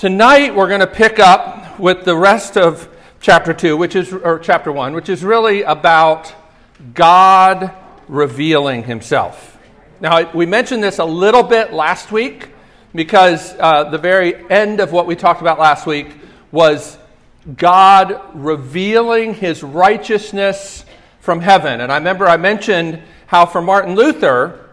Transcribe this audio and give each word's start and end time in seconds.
Tonight 0.00 0.54
we're 0.54 0.68
going 0.68 0.80
to 0.80 0.86
pick 0.86 1.18
up 1.18 1.78
with 1.78 2.06
the 2.06 2.16
rest 2.16 2.56
of 2.56 2.88
chapter 3.20 3.52
2, 3.52 3.76
which 3.76 3.94
is 3.94 4.14
or 4.14 4.38
chapter 4.38 4.72
1, 4.72 4.94
which 4.94 5.10
is 5.10 5.22
really 5.22 5.60
about 5.60 6.34
God 6.94 7.70
revealing 8.08 8.84
himself. 8.84 9.58
Now, 10.00 10.32
we 10.32 10.46
mentioned 10.46 10.82
this 10.82 11.00
a 11.00 11.04
little 11.04 11.42
bit 11.42 11.74
last 11.74 12.12
week 12.12 12.48
because 12.94 13.54
uh, 13.58 13.90
the 13.90 13.98
very 13.98 14.50
end 14.50 14.80
of 14.80 14.90
what 14.90 15.04
we 15.04 15.16
talked 15.16 15.42
about 15.42 15.58
last 15.58 15.86
week 15.86 16.08
was 16.50 16.96
God 17.54 18.22
revealing 18.32 19.34
his 19.34 19.62
righteousness 19.62 20.86
from 21.18 21.42
heaven. 21.42 21.82
And 21.82 21.92
I 21.92 21.98
remember 21.98 22.26
I 22.26 22.38
mentioned 22.38 23.02
how 23.26 23.44
for 23.44 23.60
Martin 23.60 23.96
Luther, 23.96 24.66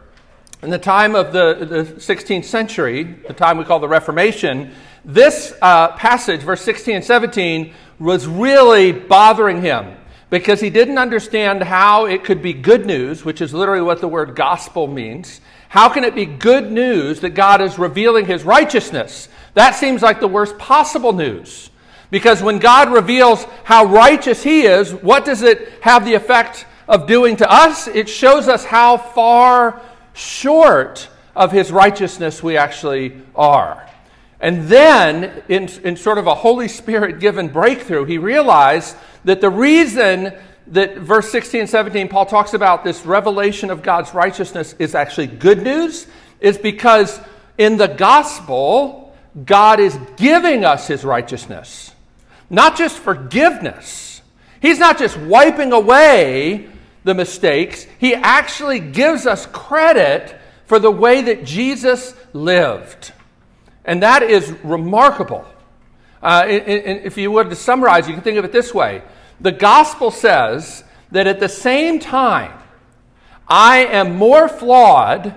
in 0.63 0.69
the 0.69 0.79
time 0.79 1.15
of 1.15 1.33
the, 1.33 1.65
the 1.69 1.83
16th 1.83 2.45
century, 2.45 3.03
the 3.03 3.33
time 3.33 3.57
we 3.57 3.65
call 3.65 3.81
the 3.81 3.89
Reformation, 3.89 4.73
this 5.07 5.53
uh, 5.61 5.95
passage, 5.95 6.41
verse 6.41 6.61
16 6.61 6.97
and 6.97 7.03
17, 7.03 7.73
was 7.97 8.27
really 8.27 8.91
bothering 8.91 9.61
him 9.61 9.97
because 10.29 10.59
he 10.59 10.69
didn't 10.69 10.97
understand 10.97 11.63
how 11.63 12.05
it 12.05 12.25
could 12.25 12.41
be 12.41 12.51
good 12.51 12.85
news, 12.85 13.23
which 13.23 13.39
is 13.39 13.53
literally 13.53 13.81
what 13.81 14.01
the 14.01 14.07
word 14.07 14.35
gospel 14.35 14.85
means. 14.85 15.39
How 15.69 15.87
can 15.87 16.03
it 16.03 16.13
be 16.13 16.25
good 16.25 16.71
news 16.71 17.21
that 17.21 17.29
God 17.31 17.61
is 17.61 17.79
revealing 17.79 18.25
his 18.25 18.43
righteousness? 18.43 19.29
That 19.53 19.75
seems 19.75 20.01
like 20.01 20.19
the 20.19 20.27
worst 20.27 20.57
possible 20.57 21.13
news. 21.13 21.69
Because 22.11 22.43
when 22.43 22.59
God 22.59 22.91
reveals 22.91 23.45
how 23.63 23.85
righteous 23.85 24.43
he 24.43 24.63
is, 24.63 24.93
what 24.93 25.23
does 25.23 25.41
it 25.41 25.69
have 25.81 26.05
the 26.05 26.13
effect 26.15 26.65
of 26.87 27.07
doing 27.07 27.37
to 27.37 27.49
us? 27.49 27.87
It 27.87 28.09
shows 28.09 28.47
us 28.49 28.65
how 28.65 28.97
far 28.97 29.81
short 30.13 31.07
of 31.35 31.51
his 31.51 31.71
righteousness 31.71 32.43
we 32.43 32.57
actually 32.57 33.21
are. 33.35 33.87
And 34.39 34.67
then, 34.67 35.43
in, 35.47 35.67
in 35.83 35.97
sort 35.97 36.17
of 36.19 36.27
a 36.27 36.35
Holy 36.35 36.67
Spirit 36.67 37.19
given 37.19 37.47
breakthrough, 37.47 38.05
he 38.05 38.17
realized 38.17 38.95
that 39.23 39.41
the 39.41 39.49
reason 39.49 40.33
that 40.67 40.97
verse 40.97 41.29
16 41.31 41.61
and 41.61 41.69
17, 41.69 42.07
Paul 42.07 42.25
talks 42.25 42.53
about 42.53 42.83
this 42.83 43.05
revelation 43.05 43.69
of 43.69 43.81
God's 43.81 44.13
righteousness 44.13 44.75
is 44.79 44.95
actually 44.95 45.27
good 45.27 45.63
news, 45.63 46.07
is 46.39 46.57
because 46.57 47.19
in 47.57 47.77
the 47.77 47.87
gospel, 47.87 49.15
God 49.45 49.79
is 49.79 49.97
giving 50.17 50.65
us 50.65 50.87
his 50.87 51.03
righteousness, 51.03 51.93
not 52.49 52.77
just 52.77 52.99
forgiveness. 52.99 54.21
He's 54.61 54.79
not 54.79 54.97
just 54.97 55.17
wiping 55.17 55.71
away 55.71 56.69
the 57.03 57.13
mistakes, 57.13 57.87
he 57.99 58.13
actually 58.13 58.79
gives 58.79 59.25
us 59.25 59.45
credit 59.47 60.35
for 60.65 60.77
the 60.77 60.91
way 60.91 61.21
that 61.21 61.45
Jesus 61.45 62.13
lived. 62.33 63.13
And 63.87 64.03
that 64.03 64.21
is 64.21 64.51
remarkable. 64.63 65.45
Uh, 66.21 66.45
if 66.47 67.17
you 67.17 67.31
were 67.31 67.45
to 67.45 67.55
summarize, 67.55 68.07
you 68.07 68.13
can 68.13 68.23
think 68.23 68.37
of 68.37 68.45
it 68.45 68.51
this 68.51 68.73
way 68.73 69.01
the 69.39 69.51
gospel 69.51 70.11
says 70.11 70.83
that 71.11 71.27
at 71.27 71.39
the 71.39 71.49
same 71.49 71.99
time, 71.99 72.51
I 73.47 73.85
am 73.85 74.15
more 74.15 74.49
flawed 74.49 75.35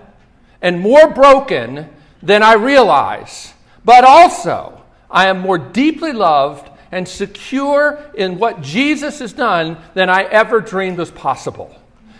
and 0.62 0.80
more 0.80 1.12
broken 1.12 1.88
than 2.22 2.42
I 2.42 2.54
realize, 2.54 3.52
but 3.84 4.04
also 4.04 4.82
I 5.10 5.26
am 5.26 5.40
more 5.40 5.58
deeply 5.58 6.12
loved 6.12 6.70
and 6.90 7.06
secure 7.06 8.02
in 8.14 8.38
what 8.38 8.62
Jesus 8.62 9.20
has 9.20 9.32
done 9.32 9.78
than 9.94 10.10
I 10.10 10.22
ever 10.24 10.60
dreamed 10.60 10.98
was 10.98 11.10
possible. 11.10 11.74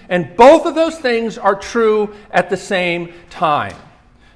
And 0.08 0.36
both 0.36 0.66
of 0.66 0.74
those 0.74 0.98
things 0.98 1.38
are 1.38 1.54
true 1.54 2.14
at 2.30 2.50
the 2.50 2.56
same 2.56 3.12
time. 3.30 3.74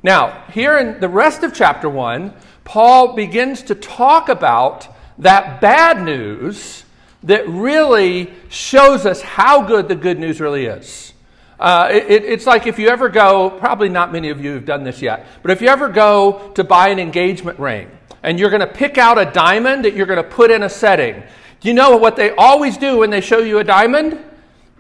Now, 0.05 0.44
here 0.52 0.77
in 0.77 1.00
the 1.00 1.08
rest 1.08 1.42
of 1.44 1.55
chapter 1.55 1.88
1, 1.88 2.34
Paul 2.64 3.14
begins 3.14 3.62
to 3.62 3.74
talk 3.74 4.28
about 4.28 4.86
that 5.16 5.62
bad 5.62 6.05
news 6.05 6.84
that 7.22 7.48
really 7.48 8.30
shows 8.50 9.06
us 9.06 9.22
how 9.22 9.62
good 9.62 9.88
the 9.88 9.94
good 9.94 10.19
news 10.19 10.42
really 10.42 10.66
is. 10.66 11.14
Uh, 11.58 11.89
it, 11.90 12.23
it's 12.23 12.46
like 12.46 12.67
if 12.67 12.79
you 12.79 12.89
ever 12.89 13.08
go, 13.08 13.48
probably 13.48 13.89
not 13.89 14.12
many 14.12 14.29
of 14.29 14.45
you 14.45 14.52
have 14.52 14.67
done 14.67 14.84
this 14.84 15.01
yet, 15.01 15.27
but 15.40 15.51
if 15.51 15.62
you 15.62 15.68
ever 15.68 15.89
go 15.89 16.52
to 16.55 16.62
buy 16.62 16.89
an 16.89 16.98
engagement 16.98 17.58
ring 17.58 17.90
and 18.23 18.39
you're 18.39 18.50
going 18.50 18.61
to 18.61 18.67
pick 18.67 18.98
out 18.98 19.17
a 19.17 19.24
diamond 19.24 19.86
that 19.86 19.95
you're 19.95 20.05
going 20.05 20.23
to 20.23 20.29
put 20.29 20.50
in 20.50 20.64
a 20.64 20.68
setting, 20.68 21.23
do 21.61 21.68
you 21.68 21.73
know 21.73 21.96
what 21.96 22.14
they 22.14 22.30
always 22.33 22.77
do 22.77 22.98
when 22.98 23.08
they 23.08 23.23
show 23.23 23.39
you 23.39 23.58
a 23.58 23.64
diamond? 23.64 24.23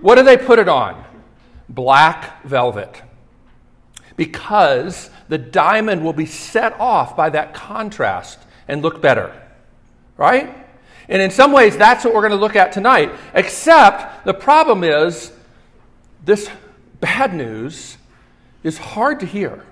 What 0.02 0.16
do 0.16 0.22
they 0.22 0.36
put 0.36 0.58
it 0.58 0.68
on? 0.68 1.02
Black 1.70 2.42
velvet. 2.44 3.00
Because 4.16 5.10
the 5.28 5.38
diamond 5.38 6.04
will 6.04 6.12
be 6.12 6.26
set 6.26 6.78
off 6.78 7.16
by 7.16 7.30
that 7.30 7.54
contrast 7.54 8.38
and 8.68 8.82
look 8.82 9.02
better. 9.02 9.32
Right? 10.16 10.54
And 11.08 11.20
in 11.20 11.30
some 11.30 11.52
ways, 11.52 11.76
that's 11.76 12.04
what 12.04 12.14
we're 12.14 12.20
going 12.20 12.30
to 12.30 12.36
look 12.36 12.56
at 12.56 12.72
tonight. 12.72 13.10
Except 13.34 14.24
the 14.24 14.34
problem 14.34 14.84
is 14.84 15.32
this 16.24 16.48
bad 17.00 17.34
news 17.34 17.98
is 18.62 18.78
hard 18.78 19.20
to 19.20 19.26
hear. 19.26 19.64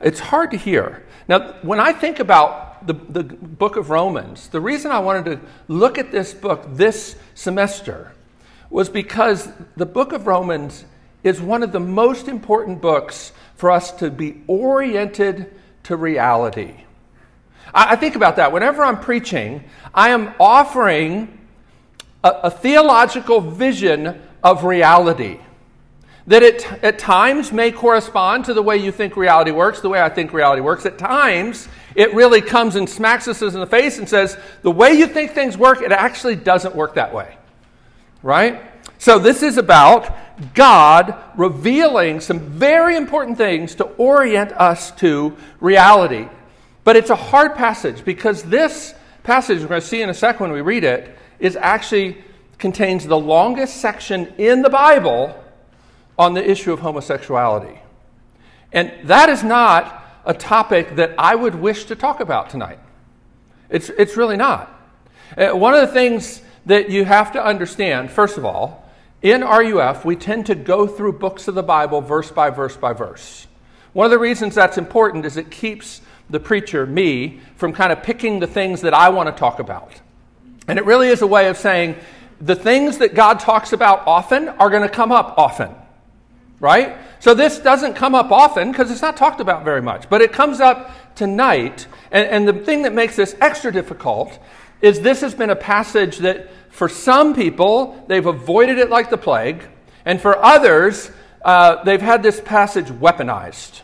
It's 0.00 0.20
hard 0.20 0.50
to 0.52 0.56
hear. 0.56 1.04
Now, 1.28 1.52
when 1.62 1.78
I 1.78 1.92
think 1.92 2.18
about 2.18 2.86
the, 2.86 2.94
the 2.94 3.22
book 3.22 3.76
of 3.76 3.90
Romans, 3.90 4.48
the 4.48 4.60
reason 4.60 4.90
I 4.90 5.00
wanted 5.00 5.24
to 5.26 5.40
look 5.68 5.98
at 5.98 6.10
this 6.10 6.32
book 6.32 6.64
this 6.70 7.16
semester 7.34 8.12
was 8.70 8.88
because 8.88 9.48
the 9.76 9.84
book 9.84 10.12
of 10.12 10.26
Romans 10.26 10.84
is 11.22 11.40
one 11.40 11.62
of 11.62 11.72
the 11.72 11.80
most 11.80 12.28
important 12.28 12.80
books 12.80 13.32
for 13.56 13.70
us 13.70 13.92
to 13.92 14.10
be 14.10 14.42
oriented 14.46 15.52
to 15.84 15.96
reality. 15.96 16.74
I, 17.74 17.92
I 17.92 17.96
think 17.96 18.16
about 18.16 18.36
that. 18.36 18.52
Whenever 18.52 18.82
I'm 18.84 19.00
preaching, 19.00 19.64
I 19.94 20.10
am 20.10 20.34
offering 20.40 21.38
a, 22.24 22.28
a 22.44 22.50
theological 22.50 23.40
vision 23.40 24.20
of 24.42 24.64
reality 24.64 25.38
that 26.26 26.42
it 26.42 26.70
at 26.82 26.98
times 26.98 27.50
may 27.50 27.72
correspond 27.72 28.44
to 28.44 28.54
the 28.54 28.62
way 28.62 28.76
you 28.76 28.92
think 28.92 29.16
reality 29.16 29.50
works, 29.50 29.80
the 29.80 29.88
way 29.88 30.00
I 30.00 30.08
think 30.08 30.32
reality 30.32 30.60
works. 30.60 30.86
At 30.86 30.96
times, 30.96 31.66
it 31.94 32.14
really 32.14 32.40
comes 32.40 32.76
and 32.76 32.88
smacks 32.88 33.26
us 33.26 33.42
in 33.42 33.52
the 33.52 33.66
face 33.66 33.98
and 33.98 34.08
says, 34.08 34.38
the 34.62 34.70
way 34.70 34.92
you 34.92 35.06
think 35.06 35.32
things 35.32 35.58
work, 35.58 35.82
it 35.82 35.92
actually 35.92 36.36
doesn't 36.36 36.76
work 36.76 36.94
that 36.94 37.12
way. 37.12 37.36
Right? 38.22 38.62
So, 39.00 39.18
this 39.18 39.42
is 39.42 39.56
about 39.56 40.14
God 40.52 41.16
revealing 41.34 42.20
some 42.20 42.38
very 42.38 42.96
important 42.96 43.38
things 43.38 43.74
to 43.76 43.84
orient 43.84 44.52
us 44.52 44.90
to 44.96 45.38
reality. 45.58 46.28
But 46.84 46.96
it's 46.96 47.08
a 47.08 47.16
hard 47.16 47.54
passage 47.54 48.04
because 48.04 48.42
this 48.42 48.92
passage, 49.22 49.62
we're 49.62 49.68
going 49.68 49.80
to 49.80 49.86
see 49.86 50.02
in 50.02 50.10
a 50.10 50.14
second 50.14 50.42
when 50.42 50.52
we 50.52 50.60
read 50.60 50.84
it, 50.84 51.16
is 51.38 51.56
actually 51.56 52.22
contains 52.58 53.06
the 53.06 53.16
longest 53.16 53.78
section 53.78 54.34
in 54.36 54.60
the 54.60 54.68
Bible 54.68 55.34
on 56.18 56.34
the 56.34 56.50
issue 56.50 56.70
of 56.70 56.80
homosexuality. 56.80 57.80
And 58.70 58.92
that 59.04 59.30
is 59.30 59.42
not 59.42 60.04
a 60.26 60.34
topic 60.34 60.96
that 60.96 61.14
I 61.16 61.36
would 61.36 61.54
wish 61.54 61.86
to 61.86 61.96
talk 61.96 62.20
about 62.20 62.50
tonight. 62.50 62.78
It's, 63.70 63.88
it's 63.88 64.18
really 64.18 64.36
not. 64.36 64.78
Uh, 65.38 65.56
one 65.56 65.72
of 65.72 65.80
the 65.80 65.94
things 65.94 66.42
that 66.66 66.90
you 66.90 67.06
have 67.06 67.32
to 67.32 67.42
understand, 67.42 68.10
first 68.10 68.36
of 68.36 68.44
all, 68.44 68.89
in 69.22 69.42
RUF, 69.42 70.04
we 70.04 70.16
tend 70.16 70.46
to 70.46 70.54
go 70.54 70.86
through 70.86 71.14
books 71.14 71.46
of 71.48 71.54
the 71.54 71.62
Bible 71.62 72.00
verse 72.00 72.30
by 72.30 72.50
verse 72.50 72.76
by 72.76 72.92
verse. 72.92 73.46
One 73.92 74.06
of 74.06 74.10
the 74.10 74.18
reasons 74.18 74.54
that's 74.54 74.78
important 74.78 75.26
is 75.26 75.36
it 75.36 75.50
keeps 75.50 76.00
the 76.30 76.40
preacher, 76.40 76.86
me, 76.86 77.40
from 77.56 77.72
kind 77.72 77.92
of 77.92 78.02
picking 78.02 78.38
the 78.38 78.46
things 78.46 78.82
that 78.82 78.94
I 78.94 79.08
want 79.08 79.34
to 79.34 79.38
talk 79.38 79.58
about. 79.58 79.92
And 80.68 80.78
it 80.78 80.84
really 80.84 81.08
is 81.08 81.22
a 81.22 81.26
way 81.26 81.48
of 81.48 81.56
saying 81.56 81.96
the 82.40 82.54
things 82.54 82.98
that 82.98 83.14
God 83.14 83.40
talks 83.40 83.72
about 83.72 84.06
often 84.06 84.48
are 84.48 84.70
going 84.70 84.82
to 84.82 84.88
come 84.88 85.12
up 85.12 85.34
often. 85.36 85.74
Right? 86.60 86.96
So 87.20 87.34
this 87.34 87.58
doesn't 87.58 87.94
come 87.94 88.14
up 88.14 88.30
often 88.30 88.70
because 88.70 88.90
it's 88.90 89.02
not 89.02 89.16
talked 89.16 89.40
about 89.40 89.64
very 89.64 89.82
much, 89.82 90.08
but 90.08 90.22
it 90.22 90.32
comes 90.32 90.60
up 90.60 91.14
tonight. 91.14 91.86
And, 92.10 92.28
and 92.28 92.48
the 92.48 92.64
thing 92.64 92.82
that 92.82 92.92
makes 92.92 93.16
this 93.16 93.34
extra 93.40 93.72
difficult 93.72 94.38
is 94.80 95.00
this 95.00 95.20
has 95.20 95.34
been 95.34 95.50
a 95.50 95.56
passage 95.56 96.18
that 96.18 96.48
for 96.70 96.88
some 96.88 97.34
people, 97.34 98.02
they've 98.06 98.24
avoided 98.24 98.78
it 98.78 98.88
like 98.88 99.10
the 99.10 99.18
plague, 99.18 99.64
and 100.04 100.20
for 100.20 100.42
others, 100.42 101.10
uh, 101.44 101.82
they've 101.84 102.00
had 102.00 102.22
this 102.22 102.40
passage 102.40 102.86
weaponized. 102.86 103.82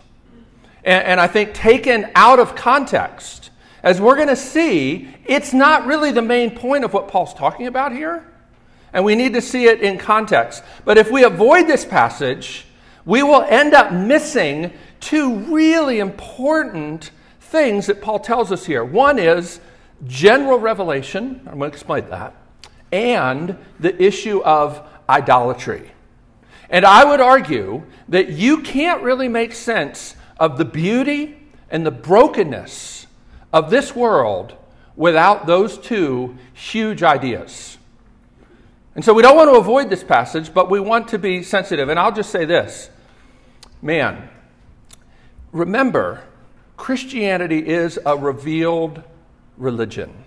And, 0.85 1.05
and 1.05 1.21
I 1.21 1.27
think 1.27 1.53
taken 1.53 2.11
out 2.15 2.39
of 2.39 2.55
context. 2.55 3.51
As 3.83 4.01
we're 4.01 4.17
going 4.17 4.29
to 4.29 4.37
see, 4.37 5.15
it's 5.27 5.53
not 5.53 5.87
really 5.87 6.11
the 6.11 6.23
main 6.23 6.57
point 6.57 6.85
of 6.85 6.93
what 6.93 7.09
Paul's 7.09 7.35
talking 7.35 7.67
about 7.67 7.93
here. 7.93 8.27
And 8.93 9.05
we 9.05 9.15
need 9.15 9.35
to 9.35 9.43
see 9.43 9.67
it 9.67 9.81
in 9.81 9.99
context. 9.99 10.63
But 10.85 10.97
if 10.97 11.11
we 11.11 11.25
avoid 11.25 11.67
this 11.67 11.85
passage, 11.85 12.67
we 13.05 13.23
will 13.23 13.43
end 13.43 13.75
up 13.75 13.93
missing 13.93 14.73
two 15.01 15.37
really 15.55 15.99
important 15.99 17.11
things 17.41 17.87
that 17.87 18.01
Paul 18.01 18.21
tells 18.21 18.51
us 18.51 18.65
here. 18.65 18.85
One 18.85 19.19
is 19.19 19.61
general 20.07 20.59
revelation. 20.59 21.41
I'm 21.47 21.59
going 21.59 21.71
to 21.71 21.77
explain 21.77 22.09
that 22.09 22.35
and 22.93 23.57
the 23.81 24.01
issue 24.03 24.43
of 24.43 24.87
idolatry. 25.09 25.93
And 26.69 26.85
I 26.85 27.05
would 27.05 27.21
argue 27.21 27.85
that 28.09 28.31
you 28.31 28.63
can't 28.63 29.03
really 29.03 29.29
make 29.29 29.53
sense 29.53 30.17
of 30.39 30.59
the 30.59 30.65
beauty 30.65 31.37
and 31.71 31.87
the 31.87 31.91
brokenness 31.91 33.07
of 33.53 33.71
this 33.71 33.95
world 33.95 34.55
without 34.97 35.47
those 35.47 35.79
two 35.79 36.37
huge 36.55 37.03
ideas. 37.03 37.79
And 38.95 39.05
so 39.05 39.13
we 39.13 39.23
don't 39.23 39.37
want 39.37 39.51
to 39.51 39.59
avoid 39.59 39.91
this 39.91 40.03
passage, 40.03 40.55
but 40.55 40.71
we 40.71 40.81
want 40.81 41.09
to 41.09 41.19
be 41.19 41.43
sensitive. 41.43 41.89
And 41.89 41.99
I'll 41.99 42.13
just 42.13 42.31
say 42.31 42.45
this 42.45 42.91
man, 43.83 44.29
remember, 45.53 46.25
Christianity 46.77 47.67
is 47.67 47.99
a 48.05 48.17
revealed 48.17 49.03
religion. 49.57 50.25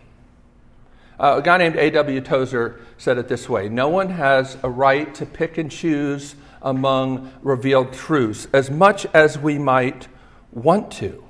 Uh, 1.19 1.35
a 1.37 1.41
guy 1.41 1.57
named 1.57 1.75
A.W. 1.75 2.21
Tozer 2.21 2.79
said 2.97 3.17
it 3.17 3.27
this 3.27 3.49
way 3.49 3.67
No 3.69 3.89
one 3.89 4.09
has 4.09 4.57
a 4.63 4.69
right 4.69 5.13
to 5.15 5.25
pick 5.25 5.57
and 5.57 5.69
choose 5.69 6.35
among 6.61 7.31
revealed 7.41 7.93
truths 7.93 8.47
as 8.53 8.69
much 8.69 9.05
as 9.13 9.37
we 9.37 9.57
might 9.57 10.07
want 10.51 10.91
to. 10.91 11.23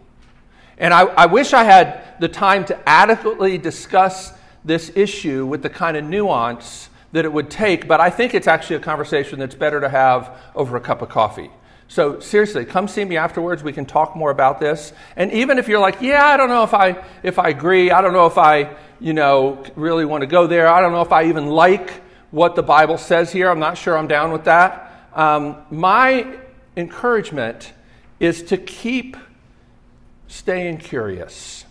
And 0.77 0.93
I, 0.93 1.01
I 1.01 1.25
wish 1.25 1.53
I 1.53 1.63
had 1.63 2.15
the 2.19 2.27
time 2.27 2.65
to 2.65 2.89
adequately 2.89 3.57
discuss 3.57 4.33
this 4.63 4.91
issue 4.95 5.45
with 5.45 5.61
the 5.61 5.69
kind 5.69 5.97
of 5.97 6.05
nuance 6.05 6.89
that 7.11 7.25
it 7.25 7.33
would 7.33 7.49
take, 7.49 7.87
but 7.87 7.99
I 7.99 8.09
think 8.09 8.33
it's 8.33 8.47
actually 8.47 8.77
a 8.77 8.81
conversation 8.81 9.39
that's 9.39 9.55
better 9.55 9.81
to 9.81 9.89
have 9.89 10.37
over 10.55 10.77
a 10.77 10.81
cup 10.81 11.01
of 11.01 11.09
coffee. 11.09 11.49
So 11.89 12.19
seriously, 12.19 12.65
come 12.65 12.87
see 12.87 13.03
me 13.03 13.17
afterwards. 13.17 13.63
We 13.63 13.73
can 13.73 13.87
talk 13.87 14.15
more 14.15 14.29
about 14.29 14.59
this. 14.59 14.93
And 15.15 15.31
even 15.31 15.57
if 15.57 15.67
you're 15.67 15.79
like, 15.79 16.01
yeah, 16.01 16.23
I 16.23 16.37
don't 16.37 16.49
know 16.49 16.61
if 16.61 16.73
I 16.75 17.03
if 17.23 17.39
I 17.39 17.49
agree. 17.49 17.89
I 17.89 18.01
don't 18.01 18.13
know 18.13 18.27
if 18.27 18.37
I, 18.37 18.75
you 18.99 19.13
know, 19.13 19.63
really 19.75 20.05
want 20.05 20.21
to 20.21 20.27
go 20.27 20.45
there. 20.45 20.67
I 20.67 20.81
don't 20.81 20.91
know 20.91 21.01
if 21.01 21.11
I 21.11 21.25
even 21.25 21.47
like 21.47 22.03
what 22.29 22.55
the 22.55 22.61
Bible 22.61 22.99
says 22.99 23.31
here. 23.31 23.49
I'm 23.49 23.59
not 23.59 23.75
sure 23.75 23.97
I'm 23.97 24.07
down 24.07 24.31
with 24.31 24.43
that. 24.43 25.09
Um, 25.15 25.57
my 25.71 26.37
encouragement 26.77 27.73
is 28.19 28.43
to 28.43 28.57
keep 28.57 29.17
staying 30.27 30.77
curious. 30.77 31.65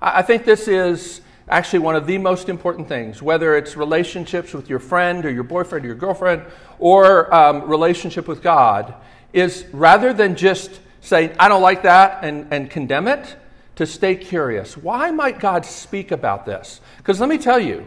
I, 0.00 0.20
I 0.20 0.22
think 0.22 0.46
this 0.46 0.68
is 0.68 1.20
actually 1.50 1.80
one 1.80 1.96
of 1.96 2.06
the 2.06 2.16
most 2.16 2.48
important 2.48 2.88
things, 2.88 3.20
whether 3.20 3.54
it's 3.58 3.76
relationships 3.76 4.54
with 4.54 4.70
your 4.70 4.78
friend 4.78 5.26
or 5.26 5.30
your 5.30 5.42
boyfriend 5.42 5.84
or 5.84 5.88
your 5.88 5.96
girlfriend 5.96 6.42
or 6.78 7.32
um, 7.34 7.68
relationship 7.68 8.26
with 8.26 8.42
God, 8.42 8.94
is 9.34 9.66
rather 9.72 10.12
than 10.14 10.36
just 10.36 10.80
say, 11.00 11.34
I 11.38 11.48
don't 11.48 11.60
like 11.60 11.82
that 11.82 12.24
and, 12.24 12.46
and 12.50 12.70
condemn 12.70 13.08
it, 13.08 13.36
to 13.76 13.86
stay 13.86 14.14
curious. 14.14 14.76
Why 14.76 15.10
might 15.10 15.40
God 15.40 15.66
speak 15.66 16.12
about 16.12 16.46
this? 16.46 16.80
Because 16.96 17.20
let 17.20 17.28
me 17.28 17.38
tell 17.38 17.58
you, 17.58 17.86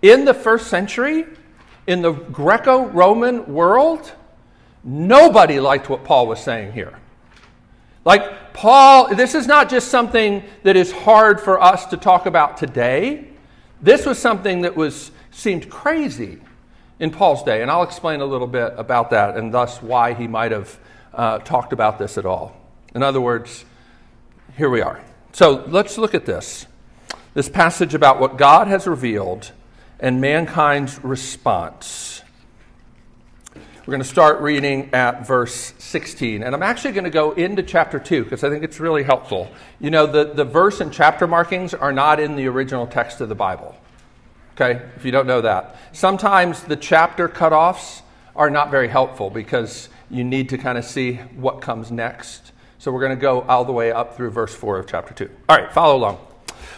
in 0.00 0.24
the 0.24 0.32
first 0.32 0.68
century, 0.68 1.26
in 1.86 2.00
the 2.00 2.12
Greco 2.12 2.86
Roman 2.86 3.52
world, 3.52 4.12
nobody 4.84 5.58
liked 5.58 5.90
what 5.90 6.04
Paul 6.04 6.28
was 6.28 6.40
saying 6.40 6.72
here. 6.72 6.96
Like, 8.04 8.54
Paul, 8.54 9.14
this 9.14 9.34
is 9.34 9.48
not 9.48 9.68
just 9.68 9.88
something 9.88 10.44
that 10.62 10.76
is 10.76 10.92
hard 10.92 11.40
for 11.40 11.60
us 11.60 11.86
to 11.86 11.96
talk 11.96 12.26
about 12.26 12.56
today. 12.56 13.26
This 13.82 14.06
was 14.06 14.18
something 14.18 14.62
that 14.62 14.76
was 14.76 15.10
seemed 15.32 15.68
crazy 15.68 16.38
in 16.98 17.10
Paul's 17.10 17.42
day, 17.42 17.62
and 17.62 17.70
I'll 17.70 17.82
explain 17.82 18.20
a 18.20 18.26
little 18.26 18.46
bit 18.46 18.72
about 18.76 19.10
that 19.10 19.36
and 19.36 19.52
thus 19.52 19.82
why 19.82 20.14
he 20.14 20.26
might 20.26 20.52
have 20.52 20.78
uh, 21.12 21.38
talked 21.38 21.72
about 21.72 21.98
this 21.98 22.16
at 22.18 22.24
all. 22.24 22.56
In 22.94 23.02
other 23.02 23.20
words, 23.20 23.64
here 24.56 24.70
we 24.70 24.80
are. 24.80 25.02
So 25.32 25.64
let's 25.66 25.98
look 25.98 26.14
at 26.14 26.24
this 26.24 26.66
this 27.34 27.50
passage 27.50 27.92
about 27.92 28.18
what 28.18 28.38
God 28.38 28.66
has 28.66 28.86
revealed 28.86 29.52
and 30.00 30.22
mankind's 30.22 30.98
response. 31.04 32.22
We're 33.54 33.92
going 33.92 34.02
to 34.02 34.08
start 34.08 34.40
reading 34.40 34.88
at 34.94 35.26
verse 35.26 35.74
16. 35.76 36.42
And 36.42 36.54
I'm 36.54 36.62
actually 36.62 36.92
going 36.92 37.04
to 37.04 37.10
go 37.10 37.32
into 37.32 37.62
chapter 37.62 37.98
2 37.98 38.24
because 38.24 38.42
I 38.42 38.48
think 38.48 38.64
it's 38.64 38.80
really 38.80 39.02
helpful. 39.02 39.50
You 39.78 39.90
know, 39.90 40.06
the, 40.06 40.32
the 40.32 40.46
verse 40.46 40.80
and 40.80 40.90
chapter 40.90 41.26
markings 41.26 41.74
are 41.74 41.92
not 41.92 42.18
in 42.18 42.36
the 42.36 42.46
original 42.46 42.86
text 42.86 43.20
of 43.20 43.28
the 43.28 43.34
Bible. 43.34 43.76
Okay, 44.58 44.82
if 44.96 45.04
you 45.04 45.10
don't 45.10 45.26
know 45.26 45.42
that. 45.42 45.76
Sometimes 45.92 46.62
the 46.62 46.76
chapter 46.76 47.28
cutoffs 47.28 48.00
are 48.34 48.48
not 48.48 48.70
very 48.70 48.88
helpful 48.88 49.28
because 49.28 49.90
you 50.08 50.24
need 50.24 50.48
to 50.48 50.56
kind 50.56 50.78
of 50.78 50.84
see 50.86 51.16
what 51.36 51.60
comes 51.60 51.90
next. 51.90 52.52
So 52.78 52.90
we're 52.90 53.00
going 53.00 53.16
to 53.16 53.20
go 53.20 53.42
all 53.42 53.66
the 53.66 53.72
way 53.72 53.92
up 53.92 54.16
through 54.16 54.30
verse 54.30 54.54
4 54.54 54.78
of 54.78 54.86
chapter 54.86 55.12
2. 55.12 55.30
All 55.50 55.56
right, 55.58 55.70
follow 55.72 55.96
along. 55.96 56.18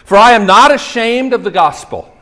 For 0.03 0.17
I 0.17 0.31
am 0.31 0.45
not 0.45 0.73
ashamed 0.73 1.31
of 1.31 1.45
the 1.45 1.51
gospel, 1.51 2.13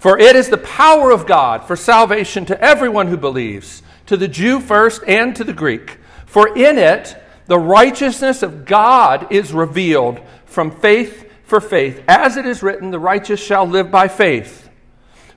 for 0.00 0.18
it 0.18 0.34
is 0.34 0.48
the 0.48 0.58
power 0.58 1.12
of 1.12 1.26
God 1.26 1.64
for 1.64 1.76
salvation 1.76 2.44
to 2.46 2.60
everyone 2.60 3.06
who 3.06 3.16
believes 3.16 3.82
to 4.06 4.16
the 4.16 4.26
Jew 4.26 4.58
first 4.58 5.02
and 5.06 5.36
to 5.36 5.44
the 5.44 5.52
Greek. 5.52 5.98
For 6.26 6.48
in 6.56 6.78
it, 6.78 7.16
the 7.46 7.60
righteousness 7.60 8.42
of 8.42 8.64
God 8.64 9.30
is 9.30 9.52
revealed 9.52 10.20
from 10.46 10.72
faith 10.72 11.30
for 11.44 11.60
faith. 11.60 12.02
As 12.08 12.36
it 12.36 12.46
is 12.46 12.62
written, 12.62 12.90
the 12.90 12.98
righteous 12.98 13.40
shall 13.40 13.66
live 13.66 13.90
by 13.90 14.08
faith. 14.08 14.63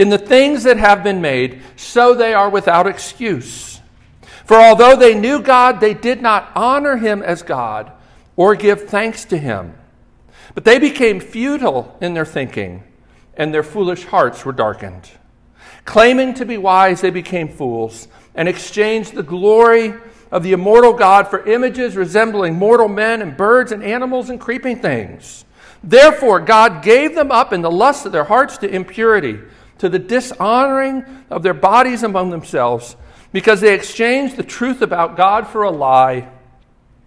in 0.00 0.08
the 0.08 0.16
things 0.16 0.62
that 0.62 0.78
have 0.78 1.04
been 1.04 1.20
made, 1.20 1.60
so 1.76 2.14
they 2.14 2.32
are 2.32 2.48
without 2.48 2.86
excuse. 2.86 3.82
For 4.46 4.56
although 4.56 4.96
they 4.96 5.14
knew 5.14 5.42
God, 5.42 5.78
they 5.78 5.92
did 5.92 6.22
not 6.22 6.50
honor 6.56 6.96
him 6.96 7.22
as 7.22 7.42
God 7.42 7.92
or 8.34 8.54
give 8.54 8.88
thanks 8.88 9.26
to 9.26 9.36
him. 9.36 9.74
But 10.54 10.64
they 10.64 10.78
became 10.78 11.20
futile 11.20 11.98
in 12.00 12.14
their 12.14 12.24
thinking, 12.24 12.82
and 13.36 13.52
their 13.52 13.62
foolish 13.62 14.06
hearts 14.06 14.42
were 14.42 14.52
darkened. 14.52 15.10
Claiming 15.84 16.32
to 16.32 16.46
be 16.46 16.56
wise, 16.56 17.02
they 17.02 17.10
became 17.10 17.50
fools 17.50 18.08
and 18.34 18.48
exchanged 18.48 19.12
the 19.12 19.22
glory 19.22 19.92
of 20.32 20.42
the 20.42 20.52
immortal 20.52 20.94
God 20.94 21.28
for 21.28 21.46
images 21.46 21.94
resembling 21.94 22.54
mortal 22.54 22.88
men 22.88 23.20
and 23.20 23.36
birds 23.36 23.70
and 23.70 23.84
animals 23.84 24.30
and 24.30 24.40
creeping 24.40 24.80
things. 24.80 25.44
Therefore, 25.84 26.40
God 26.40 26.82
gave 26.82 27.14
them 27.14 27.30
up 27.30 27.52
in 27.52 27.60
the 27.60 27.70
lust 27.70 28.06
of 28.06 28.12
their 28.12 28.24
hearts 28.24 28.56
to 28.58 28.74
impurity, 28.74 29.40
to 29.80 29.88
the 29.88 29.98
dishonoring 29.98 31.06
of 31.30 31.42
their 31.42 31.54
bodies 31.54 32.02
among 32.02 32.28
themselves, 32.28 32.96
because 33.32 33.62
they 33.62 33.72
exchanged 33.72 34.36
the 34.36 34.42
truth 34.42 34.82
about 34.82 35.16
God 35.16 35.46
for 35.46 35.62
a 35.62 35.70
lie 35.70 36.28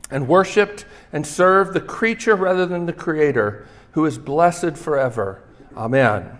and 0.10 0.27
worshiped 0.27 0.86
and 1.12 1.25
served 1.25 1.75
the 1.75 1.80
creature 1.80 2.36
rather 2.36 2.65
than 2.65 2.88
the 2.88 2.94
Creator, 2.94 3.68
who 3.92 4.03
is 4.08 4.18
blessed 4.18 4.75
forever. 4.75 5.44
Amen. 5.77 6.32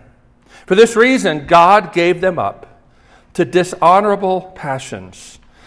For 0.66 0.74
this 0.74 0.96
reason, 0.96 1.46
God 1.46 1.92
gave 1.92 2.20
them 2.20 2.36
up 2.36 2.82
to 3.34 3.44
dishonorable 3.44 4.52
passions. 4.56 5.38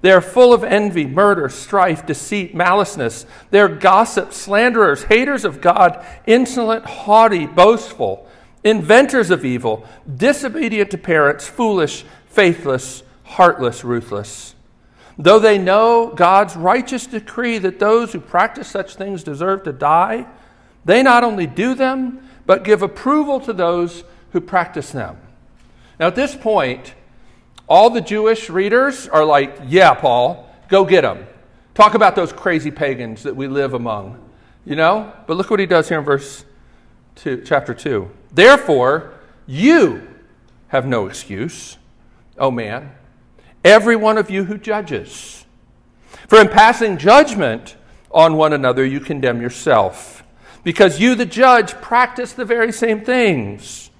They 0.00 0.12
are 0.12 0.20
full 0.20 0.52
of 0.52 0.62
envy, 0.62 1.06
murder, 1.06 1.48
strife, 1.48 2.06
deceit, 2.06 2.54
maliceness. 2.54 3.26
They 3.50 3.60
are 3.60 3.68
gossips, 3.68 4.36
slanderers, 4.36 5.04
haters 5.04 5.44
of 5.44 5.60
God, 5.60 6.04
insolent, 6.26 6.84
haughty, 6.84 7.46
boastful, 7.46 8.28
inventors 8.62 9.30
of 9.30 9.44
evil, 9.44 9.86
disobedient 10.16 10.90
to 10.92 10.98
parents, 10.98 11.48
foolish, 11.48 12.04
faithless, 12.26 13.02
heartless, 13.24 13.84
ruthless. 13.84 14.54
Though 15.18 15.40
they 15.40 15.58
know 15.58 16.12
God's 16.14 16.54
righteous 16.54 17.06
decree 17.06 17.58
that 17.58 17.80
those 17.80 18.12
who 18.12 18.20
practice 18.20 18.68
such 18.68 18.94
things 18.94 19.24
deserve 19.24 19.64
to 19.64 19.72
die, 19.72 20.26
they 20.84 21.02
not 21.02 21.24
only 21.24 21.48
do 21.48 21.74
them, 21.74 22.26
but 22.46 22.62
give 22.62 22.82
approval 22.82 23.40
to 23.40 23.52
those 23.52 24.04
who 24.30 24.40
practice 24.40 24.92
them. 24.92 25.16
Now, 25.98 26.06
at 26.06 26.14
this 26.14 26.36
point, 26.36 26.94
all 27.68 27.90
the 27.90 28.00
Jewish 28.00 28.48
readers 28.48 29.08
are 29.08 29.24
like, 29.24 29.58
yeah, 29.66 29.94
Paul, 29.94 30.48
go 30.68 30.84
get 30.84 31.02
them. 31.02 31.26
Talk 31.74 31.94
about 31.94 32.16
those 32.16 32.32
crazy 32.32 32.70
pagans 32.70 33.22
that 33.22 33.36
we 33.36 33.46
live 33.46 33.74
among, 33.74 34.18
you 34.64 34.74
know? 34.74 35.12
But 35.26 35.36
look 35.36 35.50
what 35.50 35.60
he 35.60 35.66
does 35.66 35.88
here 35.88 35.98
in 35.98 36.04
verse 36.04 36.44
2, 37.16 37.42
chapter 37.44 37.74
2. 37.74 38.10
Therefore, 38.32 39.14
you 39.46 40.06
have 40.68 40.86
no 40.86 41.06
excuse, 41.06 41.76
O 42.38 42.50
man, 42.50 42.92
every 43.64 43.96
one 43.96 44.18
of 44.18 44.30
you 44.30 44.44
who 44.44 44.58
judges. 44.58 45.44
For 46.26 46.40
in 46.40 46.48
passing 46.48 46.98
judgment 46.98 47.76
on 48.10 48.36
one 48.36 48.52
another, 48.52 48.84
you 48.84 49.00
condemn 49.00 49.40
yourself, 49.40 50.24
because 50.64 50.98
you, 51.00 51.14
the 51.14 51.26
judge, 51.26 51.74
practice 51.74 52.32
the 52.32 52.44
very 52.44 52.72
same 52.72 53.04
things. 53.04 53.90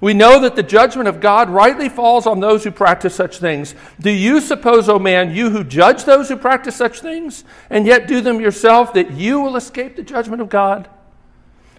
We 0.00 0.14
know 0.14 0.40
that 0.40 0.56
the 0.56 0.62
judgment 0.62 1.08
of 1.08 1.20
God 1.20 1.48
rightly 1.50 1.88
falls 1.88 2.26
on 2.26 2.40
those 2.40 2.64
who 2.64 2.70
practice 2.70 3.14
such 3.14 3.38
things. 3.38 3.74
Do 4.00 4.10
you 4.10 4.40
suppose, 4.40 4.88
O 4.88 4.98
man, 4.98 5.34
you 5.34 5.50
who 5.50 5.64
judge 5.64 6.04
those 6.04 6.28
who 6.28 6.36
practice 6.36 6.76
such 6.76 7.00
things, 7.00 7.44
and 7.70 7.86
yet 7.86 8.08
do 8.08 8.20
them 8.20 8.40
yourself, 8.40 8.92
that 8.94 9.12
you 9.12 9.40
will 9.40 9.56
escape 9.56 9.96
the 9.96 10.02
judgment 10.02 10.42
of 10.42 10.48
God? 10.48 10.88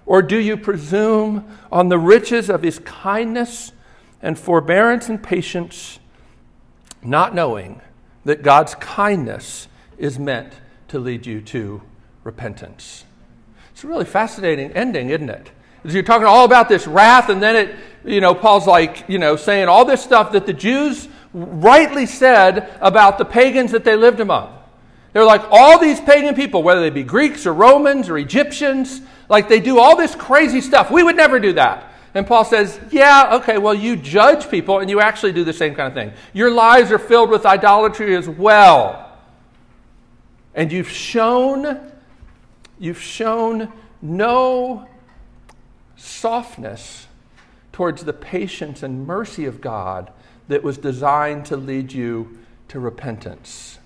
Or 0.06 0.22
do 0.22 0.38
you 0.38 0.56
presume 0.56 1.46
on 1.72 1.90
the 1.90 2.00
riches 2.00 2.50
of 2.50 2.62
his 2.62 2.80
kindness 2.80 3.72
and 4.22 4.38
forbearance 4.38 5.10
and 5.10 5.22
patience, 5.22 6.00
not 7.04 7.36
knowing 7.36 7.82
that 8.24 8.44
God's 8.44 8.76
kindness 8.76 9.68
is 9.98 10.20
meant 10.20 10.54
to 10.90 11.00
lead 11.00 11.26
you 11.26 11.42
to 11.42 11.82
repentance? 12.24 13.06
It's 13.72 13.84
a 13.84 13.88
really 13.88 14.06
fascinating 14.06 14.72
ending, 14.72 15.10
isn't 15.10 15.30
it? 15.30 15.52
You're 15.84 16.02
talking 16.02 16.26
all 16.26 16.46
about 16.46 16.70
this 16.70 16.88
wrath, 16.88 17.30
and 17.30 17.44
then 17.44 17.56
it, 17.56 17.76
you 18.06 18.22
know, 18.22 18.36
Paul's 18.36 18.68
like, 18.68 19.06
you 19.08 19.20
know, 19.20 19.36
saying 19.36 19.68
all 19.68 19.86
this 19.86 20.04
stuff 20.04 20.32
that 20.34 20.46
the 20.46 20.54
Jews 20.54 21.08
rightly 21.34 22.06
said 22.06 22.74
about 22.80 23.18
the 23.18 23.26
pagans 23.26 23.72
that 23.72 23.84
they 23.84 23.96
lived 23.96 24.20
among. 24.20 24.54
They're 25.14 25.26
like 25.26 25.44
all 25.50 25.80
these 25.80 26.00
pagan 26.00 26.36
people, 26.36 26.62
whether 26.62 26.82
they 26.82 26.90
be 26.90 27.04
Greeks 27.04 27.46
or 27.46 27.54
Romans 27.54 28.10
or 28.10 28.18
Egyptians, 28.18 29.02
like 29.30 29.48
they 29.48 29.60
do 29.60 29.80
all 29.80 29.96
this 29.96 30.14
crazy 30.14 30.62
stuff. 30.62 30.92
We 30.92 31.04
would 31.04 31.16
never 31.16 31.40
do 31.40 31.54
that. 31.54 31.92
And 32.14 32.26
Paul 32.26 32.46
says, 32.46 32.80
Yeah, 32.92 33.36
okay, 33.36 33.58
well, 33.58 33.74
you 33.74 33.96
judge 33.96 34.50
people 34.50 34.80
and 34.80 34.90
you 34.90 35.02
actually 35.02 35.34
do 35.34 35.44
the 35.44 35.54
same 35.54 35.76
kind 35.76 35.88
of 35.88 35.94
thing. 35.94 36.14
Your 36.34 36.52
lives 36.52 36.92
are 36.92 37.00
filled 37.00 37.30
with 37.30 37.46
idolatry 37.46 38.16
as 38.16 38.28
well. 38.30 39.18
And 40.54 40.72
you've 40.72 40.90
shown, 40.90 41.92
you've 42.80 43.02
shown 43.02 43.72
no 44.02 44.88
softness 45.98 47.05
towards 47.76 48.06
the 48.06 48.14
patience 48.14 48.84
and 48.84 49.06
mercy 49.06 49.44
of 49.44 49.60
God 49.60 50.10
that 50.48 50.64
was 50.64 50.78
designed 50.78 51.46
to 51.48 51.58
lead 51.58 51.92
you 51.92 52.40
to 52.70 52.80
repentance. 52.80 53.80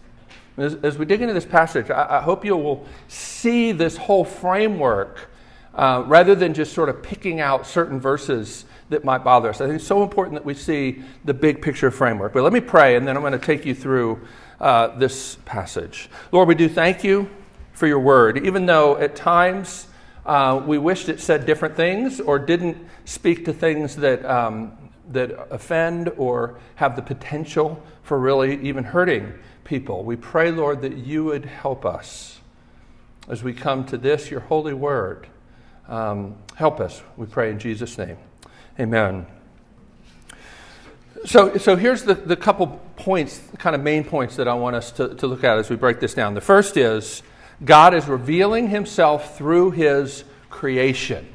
As, 0.58 0.76
as 0.84 1.00
we 1.00 1.06
dig 1.06 1.24
into 1.24 1.34
this 1.34 1.44
passage, 1.44 1.90
I, 1.90 2.20
I, 2.20 2.22
hope 2.22 2.46
you 2.46 2.56
will 2.56 2.86
see 3.08 3.72
this 3.72 3.98
whole 3.98 4.24
framework 4.24 5.32
uh, 5.74 6.04
rather 6.06 6.36
than 6.36 6.54
just 6.54 6.72
sort 6.72 6.88
of 6.88 7.02
picking 7.02 7.40
out 7.40 7.66
certain 7.66 8.00
verses 8.00 8.66
that 8.90 9.04
might 9.04 9.24
bother 9.24 9.50
us. 9.50 9.60
I 9.60 9.66
think 9.66 9.78
it's 9.80 9.88
so 9.88 10.04
important 10.04 10.36
that 10.36 10.46
we 10.46 10.54
see 10.54 11.02
the 11.26 11.34
big 11.34 11.60
picture 11.60 11.90
framework. 11.90 12.34
But 12.34 12.44
let 12.44 12.54
me 12.54 12.62
pray, 12.62 12.96
and 12.96 13.08
then 13.08 13.16
I'm 13.16 13.24
going 13.24 13.34
to 13.34 13.40
take 13.40 13.66
you 13.66 13.74
through 13.74 14.20
uh, 14.60 15.00
this 15.00 15.40
passage. 15.46 16.12
Lord, 16.32 16.48
we 16.48 16.54
do 16.54 16.70
thank 16.70 17.04
you 17.04 17.28
for 17.74 17.88
your 17.88 18.02
word, 18.02 18.46
even 18.46 18.68
though 18.68 18.98
at 18.98 19.16
times 19.16 19.88
uh, 20.30 20.62
we 20.64 20.78
wished 20.78 21.10
it 21.10 21.20
said 21.20 21.48
different 21.48 21.76
things 21.76 22.20
or 22.20 22.38
didn't 22.38 22.78
speak 23.04 23.46
to 23.46 23.52
things 23.52 23.96
that, 23.96 24.24
um, 24.26 24.72
that 25.10 25.32
offend 25.50 26.08
or 26.18 26.60
have 26.76 26.96
the 26.96 27.02
potential 27.02 27.82
for 28.04 28.20
really 28.20 28.62
even 28.62 28.84
hurting 28.84 29.34
people. 29.64 30.04
We 30.04 30.16
pray, 30.16 30.52
Lord, 30.52 30.84
that 30.84 30.98
you 30.98 31.24
would 31.26 31.46
help 31.46 31.84
us 31.84 32.42
as 33.28 33.44
we 33.44 33.54
come 33.54 33.86
to 33.86 33.98
this, 33.98 34.30
your 34.30 34.42
holy 34.42 34.76
word. 34.76 35.26
Um, 35.88 36.36
help 36.54 36.80
us, 36.80 37.02
we 37.18 37.26
pray 37.26 37.50
in 37.50 37.58
Jesus' 37.58 37.98
name. 37.98 38.18
Amen. 38.80 39.26
So, 41.26 41.58
so 41.58 41.76
here's 41.76 42.04
the, 42.04 42.14
the 42.14 42.36
couple 42.36 42.80
points, 42.98 43.42
kind 43.58 43.76
of 43.76 43.82
main 43.82 44.04
points 44.04 44.36
that 44.36 44.48
I 44.48 44.54
want 44.54 44.76
us 44.76 44.92
to, 44.92 45.16
to 45.16 45.26
look 45.26 45.44
at 45.44 45.58
as 45.58 45.72
we 45.72 45.76
break 45.76 46.00
this 46.00 46.14
down. 46.14 46.36
The 46.36 46.42
first 46.42 46.78
is 46.78 47.24
God 47.64 47.94
is 47.94 48.08
revealing 48.08 48.70
himself 48.70 49.38
through 49.38 49.72
his 49.72 50.24
creation. 50.50 51.28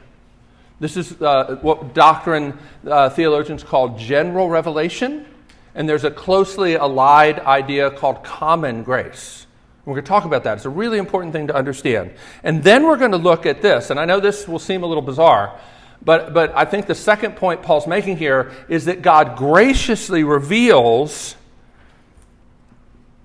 This 0.81 0.97
is 0.97 1.21
uh, 1.21 1.59
what 1.63 1.95
doctrine 1.95 2.59
uh, 2.87 3.11
theologians 3.11 3.63
call 3.63 3.97
general 3.97 4.49
revelation, 4.49 5.27
and 5.75 5.89
there's 5.89 6.05
a 6.05 6.11
closely 6.11 6.75
allied 6.75 7.41
idea 7.41 7.91
called 7.91 8.25
common 8.25 8.83
grace. 8.83 9.47
We're 9.85 9.95
going 9.95 10.05
to 10.05 10.09
talk 10.09 10.25
about 10.25 10.45
that. 10.45 10.57
It's 10.57 10.65
a 10.65 10.71
really 10.71 10.99
important 10.99 11.35
thing 11.35 11.47
to 11.49 11.55
understand. 11.55 12.13
And 12.43 12.65
then 12.65 12.85
we're 12.85 12.97
going 12.97 13.11
to 13.11 13.19
look 13.19 13.45
at 13.45 13.61
this, 13.61 13.91
and 13.91 14.01
I 14.01 14.07
know 14.07 14.19
this 14.19 14.49
will 14.49 14.59
seem 14.59 14.83
a 14.83 14.87
little 14.87 15.03
bizarre, 15.03 15.59
but, 16.03 16.35
but 16.35 16.55
I 16.57 16.65
think 16.65 16.87
the 16.87 16.95
second 16.95 17.37
point 17.37 17.63
Paul's 17.63 17.87
making 17.87 18.17
here 18.17 18.53
is 18.69 18.87
that 18.87 19.03
God 19.03 19.37
graciously 19.37 20.25
reveals 20.25 21.37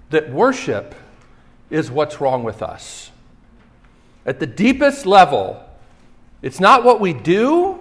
that 0.10 0.32
worship 0.32 0.96
is 1.70 1.92
what's 1.92 2.20
wrong 2.20 2.44
with 2.44 2.62
us. 2.62 3.12
At 4.26 4.40
the 4.40 4.48
deepest 4.48 5.06
level, 5.06 5.64
it's 6.42 6.60
not 6.60 6.84
what 6.84 7.00
we 7.00 7.14
do, 7.14 7.80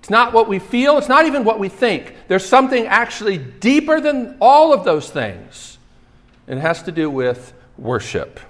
it's 0.00 0.10
not 0.10 0.32
what 0.32 0.48
we 0.48 0.58
feel, 0.58 0.98
it's 0.98 1.08
not 1.08 1.26
even 1.26 1.44
what 1.44 1.58
we 1.58 1.68
think. 1.68 2.14
There's 2.28 2.44
something 2.44 2.86
actually 2.86 3.38
deeper 3.38 4.00
than 4.00 4.36
all 4.40 4.72
of 4.72 4.84
those 4.84 5.10
things. 5.10 5.78
It 6.46 6.58
has 6.58 6.82
to 6.84 6.92
do 6.92 7.08
with 7.08 7.52
worship. 7.78 8.40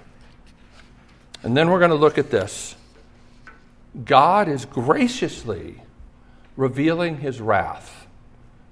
And 1.43 1.55
then 1.55 1.69
we're 1.69 1.79
going 1.79 1.91
to 1.91 1.95
look 1.95 2.17
at 2.17 2.31
this. 2.31 2.75
God 4.05 4.47
is 4.47 4.65
graciously 4.65 5.81
revealing 6.55 7.17
his 7.17 7.39
wrath. 7.39 8.02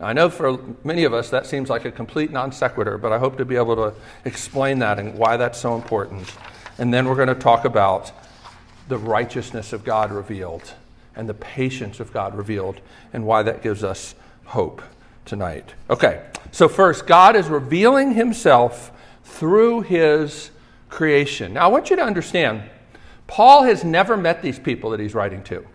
I 0.02 0.14
know 0.14 0.30
for 0.30 0.60
many 0.84 1.04
of 1.04 1.14
us 1.14 1.30
that 1.30 1.46
seems 1.46 1.70
like 1.70 1.86
a 1.86 1.92
complete 1.92 2.32
non 2.32 2.52
sequitur, 2.52 2.98
but 2.98 3.12
I 3.12 3.20
hope 3.20 3.38
to 3.38 3.46
be 3.46 3.56
able 3.56 3.76
to 3.76 3.94
explain 4.26 4.80
that 4.80 5.00
and 5.00 5.16
why 5.16 5.38
that's 5.38 5.60
so 5.60 5.76
important. 5.76 6.34
And 6.78 6.94
then 6.94 7.08
we're 7.08 7.16
going 7.16 7.28
to 7.28 7.36
talk 7.36 7.66
about 7.66 8.12
the 8.88 8.98
righteousness 8.98 9.74
of 9.74 9.84
God 9.84 10.12
revealed 10.12 10.74
and 11.16 11.30
the 11.30 11.34
patience 11.34 12.00
of 12.00 12.12
God 12.12 12.36
revealed 12.36 12.82
and 13.14 13.26
why 13.26 13.44
that 13.44 13.62
gives 13.62 13.84
us 13.84 14.16
hope 14.46 14.82
tonight. 15.26 15.74
Okay, 15.90 16.26
so 16.52 16.68
first, 16.68 17.06
God 17.06 17.36
is 17.36 17.48
revealing 17.48 18.14
himself 18.14 18.92
through 19.24 19.82
his 19.82 20.52
creation. 20.90 21.54
Now, 21.54 21.66
I 21.66 21.68
want 21.68 21.90
you 21.90 21.96
to 21.96 22.04
understand, 22.04 22.64
Paul 23.28 23.64
has 23.64 23.84
never 23.84 24.18
met 24.18 24.42
these 24.42 24.60
people 24.60 24.90
that 24.92 25.00
he's 25.00 25.14
writing 25.14 25.44
to. 25.44 25.66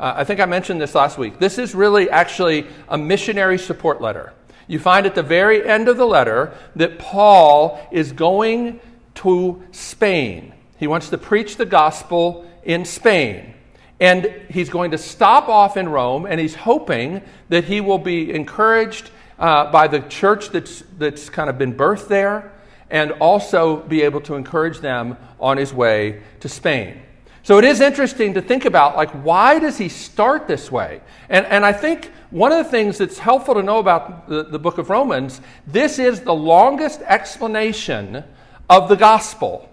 Uh, 0.00 0.14
I 0.16 0.24
think 0.24 0.40
I 0.40 0.46
mentioned 0.46 0.80
this 0.80 0.94
last 0.94 1.18
week. 1.18 1.38
This 1.38 1.58
is 1.58 1.74
really 1.74 2.08
actually 2.08 2.66
a 2.88 2.96
missionary 2.96 3.58
support 3.58 4.00
letter. 4.00 4.32
You 4.66 4.78
find 4.78 5.04
at 5.04 5.14
the 5.14 5.22
very 5.22 5.62
end 5.68 5.88
of 5.88 5.98
the 5.98 6.06
letter 6.06 6.54
that 6.76 6.98
Paul 6.98 7.78
is 7.92 8.10
going 8.12 8.80
to 9.16 9.62
Spain. 9.72 10.54
He 10.78 10.86
wants 10.86 11.10
to 11.10 11.18
preach 11.18 11.56
the 11.56 11.66
gospel 11.66 12.50
in 12.62 12.86
Spain. 12.86 13.52
And 14.00 14.32
he's 14.48 14.70
going 14.70 14.92
to 14.92 14.98
stop 14.98 15.50
off 15.50 15.76
in 15.76 15.86
Rome, 15.86 16.24
and 16.24 16.40
he's 16.40 16.54
hoping 16.54 17.20
that 17.50 17.64
he 17.64 17.82
will 17.82 17.98
be 17.98 18.32
encouraged 18.32 19.10
uh, 19.38 19.70
by 19.70 19.86
the 19.86 20.00
church 20.00 20.48
that's, 20.48 20.82
that's 20.96 21.28
kind 21.28 21.50
of 21.50 21.58
been 21.58 21.74
birthed 21.74 22.08
there, 22.08 22.52
and 22.88 23.12
also 23.20 23.76
be 23.82 24.00
able 24.00 24.22
to 24.22 24.34
encourage 24.34 24.78
them 24.78 25.18
on 25.38 25.58
his 25.58 25.74
way 25.74 26.22
to 26.40 26.48
Spain. 26.48 27.02
So 27.42 27.58
it 27.58 27.64
is 27.64 27.80
interesting 27.80 28.34
to 28.34 28.42
think 28.42 28.64
about, 28.64 28.96
like, 28.96 29.10
why 29.10 29.58
does 29.58 29.78
he 29.78 29.88
start 29.88 30.46
this 30.46 30.70
way? 30.70 31.00
And, 31.28 31.46
and 31.46 31.64
I 31.64 31.72
think 31.72 32.12
one 32.30 32.52
of 32.52 32.58
the 32.58 32.70
things 32.70 32.98
that's 32.98 33.18
helpful 33.18 33.54
to 33.54 33.62
know 33.62 33.78
about 33.78 34.28
the, 34.28 34.44
the 34.44 34.58
book 34.58 34.78
of 34.78 34.90
Romans, 34.90 35.40
this 35.66 35.98
is 35.98 36.20
the 36.20 36.34
longest 36.34 37.00
explanation 37.02 38.24
of 38.68 38.88
the 38.88 38.96
gospel 38.96 39.68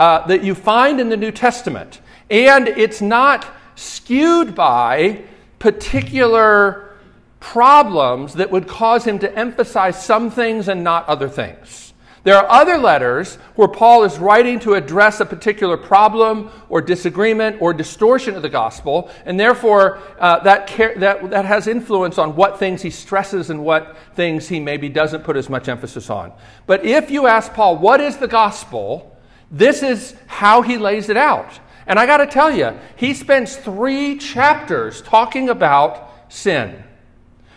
uh, 0.00 0.26
that 0.26 0.42
you 0.42 0.54
find 0.54 1.00
in 1.00 1.08
the 1.08 1.16
New 1.16 1.30
Testament. 1.30 2.00
And 2.30 2.66
it's 2.66 3.00
not 3.00 3.46
skewed 3.76 4.54
by 4.54 5.22
particular 5.58 6.96
problems 7.38 8.34
that 8.34 8.50
would 8.50 8.66
cause 8.66 9.04
him 9.04 9.18
to 9.20 9.38
emphasize 9.38 10.04
some 10.04 10.30
things 10.30 10.68
and 10.68 10.82
not 10.82 11.06
other 11.06 11.28
things. 11.28 11.83
There 12.24 12.36
are 12.38 12.50
other 12.50 12.78
letters 12.78 13.36
where 13.54 13.68
Paul 13.68 14.04
is 14.04 14.18
writing 14.18 14.58
to 14.60 14.74
address 14.74 15.20
a 15.20 15.26
particular 15.26 15.76
problem 15.76 16.50
or 16.70 16.80
disagreement 16.80 17.60
or 17.60 17.74
distortion 17.74 18.34
of 18.34 18.40
the 18.40 18.48
gospel, 18.48 19.10
and 19.26 19.38
therefore 19.38 19.98
uh, 20.18 20.40
that, 20.40 20.66
that, 20.96 21.30
that 21.30 21.44
has 21.44 21.66
influence 21.66 22.16
on 22.16 22.34
what 22.34 22.58
things 22.58 22.80
he 22.80 22.88
stresses 22.88 23.50
and 23.50 23.62
what 23.62 23.98
things 24.14 24.48
he 24.48 24.58
maybe 24.58 24.88
doesn't 24.88 25.22
put 25.22 25.36
as 25.36 25.50
much 25.50 25.68
emphasis 25.68 26.08
on. 26.08 26.32
But 26.66 26.86
if 26.86 27.10
you 27.10 27.26
ask 27.26 27.52
Paul, 27.52 27.76
what 27.76 28.00
is 28.00 28.16
the 28.16 28.28
gospel? 28.28 29.14
This 29.50 29.82
is 29.82 30.16
how 30.26 30.62
he 30.62 30.78
lays 30.78 31.10
it 31.10 31.18
out. 31.18 31.60
And 31.86 31.98
I 31.98 32.06
got 32.06 32.16
to 32.18 32.26
tell 32.26 32.50
you, 32.50 32.72
he 32.96 33.12
spends 33.12 33.54
three 33.56 34.16
chapters 34.16 35.02
talking 35.02 35.50
about 35.50 36.32
sin. 36.32 36.82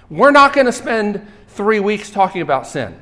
We're 0.09 0.31
not 0.31 0.51
going 0.51 0.65
to 0.65 0.73
spend 0.73 1.25
three 1.47 1.79
weeks 1.79 2.09
talking 2.11 2.41
about 2.41 2.67
sin. 2.67 2.97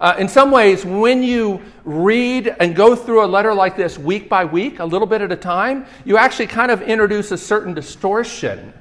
Uh, 0.00 0.16
in 0.18 0.28
some 0.28 0.50
ways, 0.50 0.84
when 0.84 1.22
you 1.22 1.60
read 1.84 2.56
and 2.58 2.74
go 2.74 2.96
through 2.96 3.22
a 3.22 3.26
letter 3.26 3.52
like 3.52 3.76
this 3.76 3.98
week 3.98 4.30
by 4.30 4.46
week, 4.46 4.78
a 4.78 4.84
little 4.84 5.06
bit 5.06 5.20
at 5.20 5.30
a 5.30 5.36
time, 5.36 5.84
you 6.06 6.16
actually 6.16 6.46
kind 6.46 6.70
of 6.70 6.80
introduce 6.80 7.30
a 7.32 7.36
certain 7.36 7.74
distortion. 7.74 8.72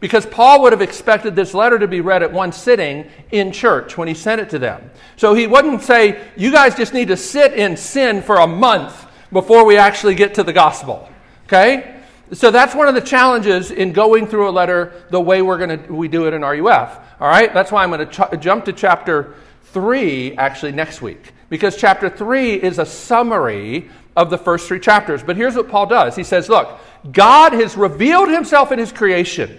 Because 0.00 0.24
Paul 0.24 0.62
would 0.62 0.72
have 0.72 0.82
expected 0.82 1.36
this 1.36 1.52
letter 1.52 1.78
to 1.78 1.86
be 1.86 2.00
read 2.00 2.22
at 2.22 2.32
one 2.32 2.50
sitting 2.50 3.10
in 3.30 3.52
church 3.52 3.98
when 3.98 4.08
he 4.08 4.14
sent 4.14 4.40
it 4.40 4.50
to 4.50 4.58
them. 4.58 4.90
So 5.16 5.34
he 5.34 5.46
wouldn't 5.46 5.82
say, 5.82 6.22
You 6.36 6.50
guys 6.50 6.74
just 6.74 6.94
need 6.94 7.08
to 7.08 7.16
sit 7.16 7.52
in 7.52 7.76
sin 7.76 8.22
for 8.22 8.36
a 8.36 8.46
month 8.46 9.06
before 9.32 9.66
we 9.66 9.76
actually 9.76 10.14
get 10.14 10.34
to 10.34 10.42
the 10.42 10.52
gospel. 10.52 11.08
Okay? 11.44 12.00
So 12.32 12.50
that's 12.50 12.74
one 12.74 12.88
of 12.88 12.94
the 12.94 13.02
challenges 13.02 13.70
in 13.70 13.92
going 13.92 14.26
through 14.26 14.48
a 14.48 14.50
letter 14.50 15.04
the 15.10 15.20
way 15.20 15.42
we're 15.42 15.58
going 15.58 15.84
to 15.84 15.92
we 15.92 16.08
do 16.08 16.26
it 16.26 16.32
in 16.32 16.40
RUF. 16.40 16.98
All 17.20 17.28
right? 17.28 17.52
That's 17.52 17.70
why 17.70 17.82
I'm 17.82 17.90
going 17.90 18.08
to 18.08 18.36
ch- 18.36 18.40
jump 18.40 18.64
to 18.64 18.72
chapter 18.72 19.34
3 19.64 20.36
actually 20.36 20.72
next 20.72 21.02
week 21.02 21.32
because 21.48 21.76
chapter 21.76 22.08
3 22.08 22.54
is 22.54 22.78
a 22.78 22.86
summary 22.86 23.90
of 24.16 24.30
the 24.30 24.38
first 24.38 24.68
three 24.68 24.80
chapters. 24.80 25.22
But 25.22 25.36
here's 25.36 25.56
what 25.56 25.68
Paul 25.68 25.86
does. 25.86 26.16
He 26.16 26.24
says, 26.24 26.48
look, 26.48 26.78
God 27.12 27.52
has 27.52 27.76
revealed 27.76 28.28
himself 28.28 28.72
in 28.72 28.78
his 28.78 28.92
creation. 28.92 29.58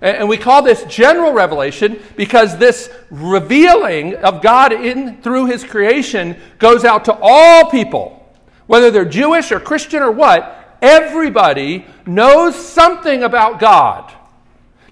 And 0.00 0.28
we 0.28 0.36
call 0.36 0.62
this 0.62 0.84
general 0.84 1.32
revelation 1.32 1.98
because 2.16 2.58
this 2.58 2.90
revealing 3.10 4.16
of 4.16 4.42
God 4.42 4.72
in 4.72 5.22
through 5.22 5.46
his 5.46 5.64
creation 5.64 6.36
goes 6.58 6.84
out 6.84 7.06
to 7.06 7.18
all 7.22 7.70
people. 7.70 8.20
Whether 8.66 8.90
they're 8.90 9.04
Jewish 9.04 9.52
or 9.52 9.60
Christian 9.60 10.02
or 10.02 10.10
what, 10.10 10.78
everybody 10.82 11.86
knows 12.06 12.54
something 12.54 13.22
about 13.22 13.60
God. 13.60 14.12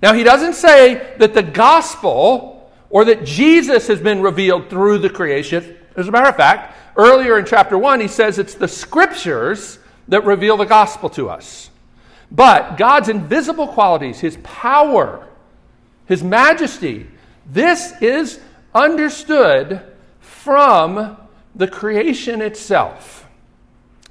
Now, 0.03 0.15
he 0.15 0.25
doesn't 0.25 0.55
say 0.55 1.15
that 1.19 1.35
the 1.35 1.43
gospel 1.43 2.52
or 2.93 3.07
that 3.07 3.25
Jesus 3.25 3.89
has 3.89 4.01
been 4.01 4.21
revealed 4.21 4.69
through 4.69 4.99
the 4.99 5.09
creation. 5.09 5.77
As 5.97 6.09
a 6.09 6.11
matter 6.11 6.29
of 6.29 6.37
fact, 6.37 6.77
earlier 6.97 7.39
in 7.39 7.47
chapter 7.47 7.77
1, 7.77 8.01
he 8.01 8.07
says 8.07 8.39
it's 8.39 8.55
the 8.55 8.69
scriptures 8.69 9.79
that 10.09 10.25
reveal 10.25 10.59
the 10.59 10.67
gospel 10.67 11.09
to 11.11 11.31
us. 11.31 11.71
But 12.31 12.77
God's 12.77 13.09
invisible 13.09 13.67
qualities, 13.67 14.21
his 14.21 14.37
power, 14.43 15.27
his 16.05 16.23
majesty, 16.23 17.07
this 17.47 17.95
is 18.03 18.41
understood 18.75 19.81
from 20.21 21.17
the 21.55 21.69
creation 21.69 22.43
itself. 22.43 23.27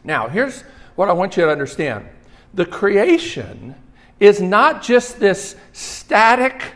Now, 0.03 0.27
here's 0.27 0.61
what 0.95 1.07
I 1.07 1.13
want 1.13 1.37
you 1.37 1.45
to 1.45 1.51
understand 1.51 2.07
the 2.55 2.65
creation 2.65 3.75
is 4.19 4.41
not 4.41 4.81
just 4.81 5.19
this 5.19 5.55
static 5.71 6.73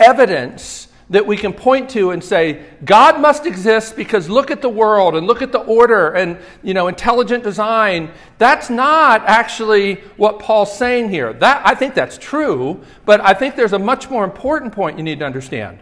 evidence 0.00 0.87
that 1.10 1.26
we 1.26 1.36
can 1.36 1.52
point 1.52 1.88
to 1.90 2.10
and 2.10 2.22
say 2.22 2.64
god 2.84 3.20
must 3.20 3.46
exist 3.46 3.96
because 3.96 4.28
look 4.28 4.50
at 4.50 4.62
the 4.62 4.68
world 4.68 5.16
and 5.16 5.26
look 5.26 5.42
at 5.42 5.52
the 5.52 5.60
order 5.60 6.10
and 6.12 6.38
you 6.62 6.74
know 6.74 6.88
intelligent 6.88 7.42
design 7.42 8.10
that's 8.38 8.70
not 8.70 9.22
actually 9.26 9.94
what 10.16 10.38
paul's 10.38 10.76
saying 10.76 11.08
here 11.08 11.32
that 11.32 11.60
i 11.64 11.74
think 11.74 11.94
that's 11.94 12.18
true 12.18 12.80
but 13.04 13.20
i 13.20 13.32
think 13.32 13.56
there's 13.56 13.72
a 13.72 13.78
much 13.78 14.10
more 14.10 14.24
important 14.24 14.72
point 14.72 14.96
you 14.98 15.04
need 15.04 15.18
to 15.18 15.24
understand 15.24 15.78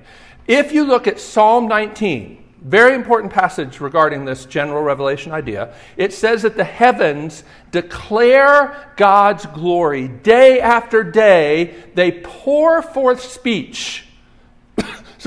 if 0.47 0.73
you 0.73 0.85
look 0.85 1.07
at 1.07 1.19
psalm 1.19 1.67
19 1.69 2.45
very 2.67 2.97
important 2.97 3.33
passage 3.33 3.81
regarding 3.81 4.25
this 4.25 4.45
general 4.45 4.83
revelation 4.83 5.31
idea. 5.31 5.73
It 5.97 6.13
says 6.13 6.43
that 6.43 6.57
the 6.57 6.65
heavens 6.65 7.45
declare 7.71 8.93
God's 8.97 9.47
glory. 9.47 10.09
Day 10.09 10.61
after 10.61 11.05
day, 11.05 11.77
they 11.95 12.11
pour 12.11 12.83
forth 12.83 13.23
speech. 13.23 14.06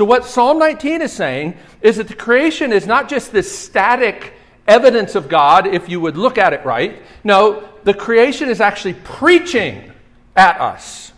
So, 0.00 0.06
what 0.06 0.24
Psalm 0.24 0.58
19 0.58 1.02
is 1.02 1.12
saying 1.12 1.58
is 1.82 1.98
that 1.98 2.08
the 2.08 2.14
creation 2.14 2.72
is 2.72 2.86
not 2.86 3.10
just 3.10 3.32
this 3.32 3.54
static 3.54 4.32
evidence 4.66 5.14
of 5.14 5.28
God, 5.28 5.66
if 5.66 5.90
you 5.90 6.00
would 6.00 6.16
look 6.16 6.38
at 6.38 6.54
it 6.54 6.64
right. 6.64 7.02
No, 7.22 7.68
the 7.84 7.92
creation 7.92 8.48
is 8.48 8.62
actually 8.62 8.94
preaching 8.94 9.92
at 10.34 10.58
us. 10.58 11.12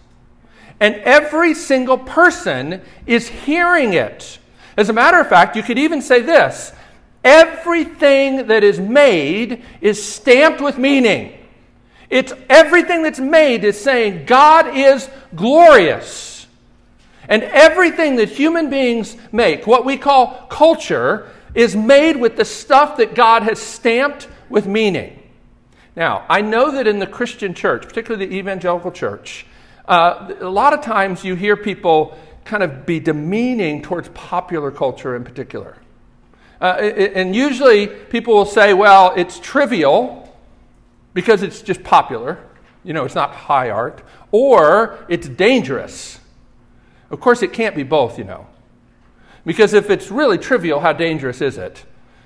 And 0.81 0.97
every 0.97 1.55
single 1.55 1.97
person 1.97 2.83
is 3.07 3.29
hearing 3.29 3.93
it. 3.93 4.41
As 4.77 4.89
a 4.89 4.93
matter 4.93 5.21
of 5.21 5.29
fact, 5.29 5.55
you 5.55 5.63
could 5.63 5.79
even 5.79 6.03
say 6.03 6.21
this 6.21 6.73
everything 7.23 8.49
that 8.49 8.65
is 8.65 8.81
made 8.81 9.63
is 9.81 10.05
stamped 10.05 10.61
with 10.61 10.77
meaning. 10.77 11.39
It's 12.11 12.33
everything 12.51 13.05
that's 13.05 13.21
made 13.21 13.63
is 13.63 13.81
saying 13.81 14.25
God 14.27 14.77
is 14.77 15.09
glorious. 15.37 16.32
And 17.29 17.43
everything 17.45 18.17
that 18.17 18.31
human 18.31 18.69
beings 18.71 19.17
make, 19.31 19.67
what 19.67 19.85
we 19.85 19.97
call 19.97 20.47
culture, 20.49 21.29
is 21.55 21.77
made 21.77 22.17
with 22.17 22.37
the 22.37 22.45
stuff 22.45 22.97
that 22.97 23.15
God 23.15 23.43
has 23.43 23.59
stamped 23.59 24.29
with 24.49 24.67
meaning. 24.67 25.19
Now, 25.95 26.25
I 26.29 26.41
know 26.41 26.73
that 26.73 26.87
in 26.87 26.99
the 26.99 27.07
Christian 27.07 27.55
church, 27.55 27.83
particularly 27.83 28.27
the 28.27 28.37
evangelical 28.37 28.91
church, 28.91 29.47
uh, 29.87 30.33
a 30.41 30.49
lot 30.49 30.73
of 30.73 30.81
times 30.81 31.25
you 31.25 31.35
hear 31.35 31.57
people 31.57 32.17
kind 32.45 32.63
of 32.63 32.87
be 32.87 32.99
demeaning 32.99 33.83
towards 33.83 34.09
popular 34.11 34.71
culture 34.71 35.15
in 35.15 35.25
particular. 35.25 35.77
Uh, 36.61 36.77
and 36.77 37.35
usually 37.35 37.89
people 37.89 38.35
will 38.35 38.45
say, 38.45 38.73
well, 38.73 39.13
it's 39.17 39.39
trivial 39.41 40.35
because 41.13 41.43
it's 41.43 41.61
just 41.61 41.83
popular. 41.83 42.39
You 42.85 42.93
know, 42.95 43.05
it's 43.05 43.15
not 43.15 43.35
high 43.35 43.71
art. 43.71 44.03
Or 44.31 45.05
it's 45.09 45.29
dangerous. 45.29 46.21
Of 47.13 47.21
course, 47.21 47.43
it 47.43 47.53
can't 47.53 47.77
be 47.77 47.85
both, 47.85 48.19
you 48.19 48.25
know. 48.25 48.49
Because 49.47 49.75
if 49.75 49.91
it's 49.91 50.11
really 50.11 50.39
trivial, 50.39 50.81
how 50.81 50.93
dangerous 50.93 51.41
is 51.41 51.59
it? 51.59 51.85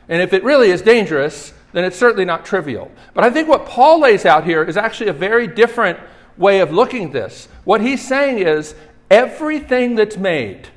And 0.09 0.22
if 0.22 0.33
it 0.33 0.42
really 0.44 0.70
is 0.70 0.81
dangerous, 0.81 1.53
then 1.72 1.85
it's 1.85 1.99
certainly 1.99 2.25
not 2.25 2.46
trivial. 2.46 2.90
But 3.12 3.25
I 3.25 3.31
think 3.31 3.49
what 3.49 3.66
Paul 3.66 4.01
lays 4.01 4.25
out 4.25 4.44
here 4.44 4.62
is 4.62 4.79
actually 4.79 5.11
a 5.11 5.12
very 5.12 5.46
different 5.46 5.99
way 6.38 6.61
of 6.61 6.72
looking 6.72 7.05
at 7.05 7.12
this. 7.12 7.49
What 7.64 7.83
he's 7.83 8.07
saying 8.07 8.38
is 8.38 8.75
Everything 9.11 9.94
that's 9.94 10.16
made, 10.16 10.68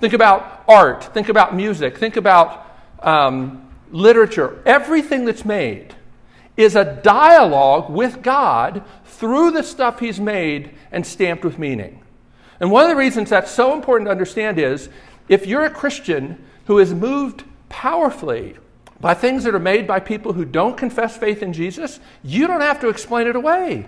think 0.00 0.12
about 0.12 0.64
art, 0.66 1.04
think 1.04 1.28
about 1.28 1.54
music, 1.54 1.98
think 1.98 2.16
about 2.16 2.66
um, 3.00 3.70
literature, 3.92 4.60
everything 4.66 5.24
that's 5.24 5.44
made 5.44 5.94
is 6.56 6.74
a 6.74 6.84
dialogue 6.84 7.88
with 7.88 8.22
God 8.22 8.82
through 9.04 9.52
the 9.52 9.62
stuff 9.62 10.00
He's 10.00 10.18
made 10.18 10.74
and 10.90 11.06
stamped 11.06 11.44
with 11.44 11.60
meaning. 11.60 11.99
And 12.60 12.70
one 12.70 12.84
of 12.84 12.90
the 12.90 12.96
reasons 12.96 13.30
that's 13.30 13.50
so 13.50 13.74
important 13.74 14.06
to 14.06 14.12
understand 14.12 14.58
is 14.58 14.88
if 15.28 15.46
you're 15.46 15.64
a 15.64 15.70
Christian 15.70 16.44
who 16.66 16.78
is 16.78 16.92
moved 16.92 17.44
powerfully 17.68 18.56
by 19.00 19.14
things 19.14 19.44
that 19.44 19.54
are 19.54 19.58
made 19.58 19.86
by 19.86 19.98
people 19.98 20.34
who 20.34 20.44
don't 20.44 20.76
confess 20.76 21.16
faith 21.16 21.42
in 21.42 21.54
Jesus, 21.54 21.98
you 22.22 22.46
don't 22.46 22.60
have 22.60 22.80
to 22.80 22.88
explain 22.88 23.26
it 23.26 23.36
away 23.36 23.86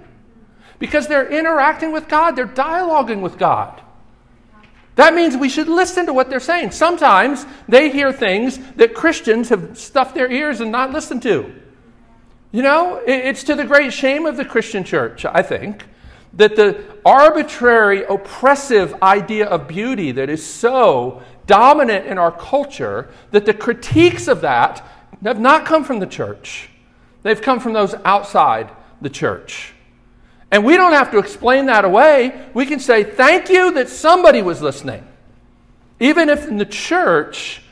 because 0.78 1.06
they're 1.06 1.28
interacting 1.28 1.92
with 1.92 2.08
God, 2.08 2.32
they're 2.32 2.46
dialoguing 2.46 3.20
with 3.20 3.38
God. 3.38 3.80
That 4.96 5.14
means 5.14 5.36
we 5.36 5.48
should 5.48 5.68
listen 5.68 6.06
to 6.06 6.12
what 6.12 6.28
they're 6.28 6.40
saying. 6.40 6.72
Sometimes 6.72 7.46
they 7.68 7.90
hear 7.90 8.12
things 8.12 8.58
that 8.74 8.94
Christians 8.94 9.48
have 9.50 9.78
stuffed 9.78 10.14
their 10.14 10.30
ears 10.30 10.60
and 10.60 10.72
not 10.72 10.92
listened 10.92 11.22
to. 11.22 11.54
You 12.50 12.62
know, 12.62 13.00
it's 13.06 13.44
to 13.44 13.54
the 13.54 13.64
great 13.64 13.92
shame 13.92 14.26
of 14.26 14.36
the 14.36 14.44
Christian 14.44 14.84
church, 14.84 15.24
I 15.24 15.42
think, 15.42 15.86
that 16.34 16.56
the 16.56 16.82
arbitrary, 17.04 18.04
oppressive 18.04 18.94
idea 19.02 19.46
of 19.46 19.68
beauty 19.68 20.12
that 20.12 20.30
is 20.30 20.44
so 20.44 21.22
dominant 21.46 22.06
in 22.06 22.18
our 22.18 22.32
culture, 22.32 23.10
that 23.32 23.44
the 23.44 23.54
critiques 23.54 24.28
of 24.28 24.40
that 24.40 24.86
have 25.22 25.40
not 25.40 25.66
come 25.66 25.84
from 25.84 25.98
the 25.98 26.06
church. 26.06 26.70
They've 27.22 27.40
come 27.40 27.60
from 27.60 27.72
those 27.72 27.94
outside 28.04 28.70
the 29.00 29.10
church. 29.10 29.74
And 30.50 30.64
we 30.64 30.76
don't 30.76 30.92
have 30.92 31.10
to 31.12 31.18
explain 31.18 31.66
that 31.66 31.84
away. 31.84 32.48
We 32.54 32.66
can 32.66 32.78
say, 32.78 33.04
thank 33.04 33.48
you 33.48 33.72
that 33.72 33.88
somebody 33.88 34.42
was 34.42 34.60
listening. 34.60 35.06
Even 35.98 36.28
if 36.28 36.46
in 36.46 36.58
the 36.58 36.66
church 36.66 37.62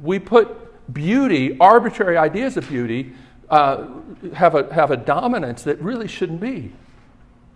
we 0.00 0.18
put 0.18 0.92
beauty, 0.92 1.58
arbitrary 1.58 2.16
ideas 2.16 2.56
of 2.56 2.68
beauty, 2.68 3.14
uh, 3.50 3.86
have, 4.34 4.54
a, 4.54 4.72
have 4.72 4.90
a 4.90 4.96
dominance 4.96 5.62
that 5.62 5.80
really 5.80 6.08
shouldn't 6.08 6.40
be. 6.40 6.72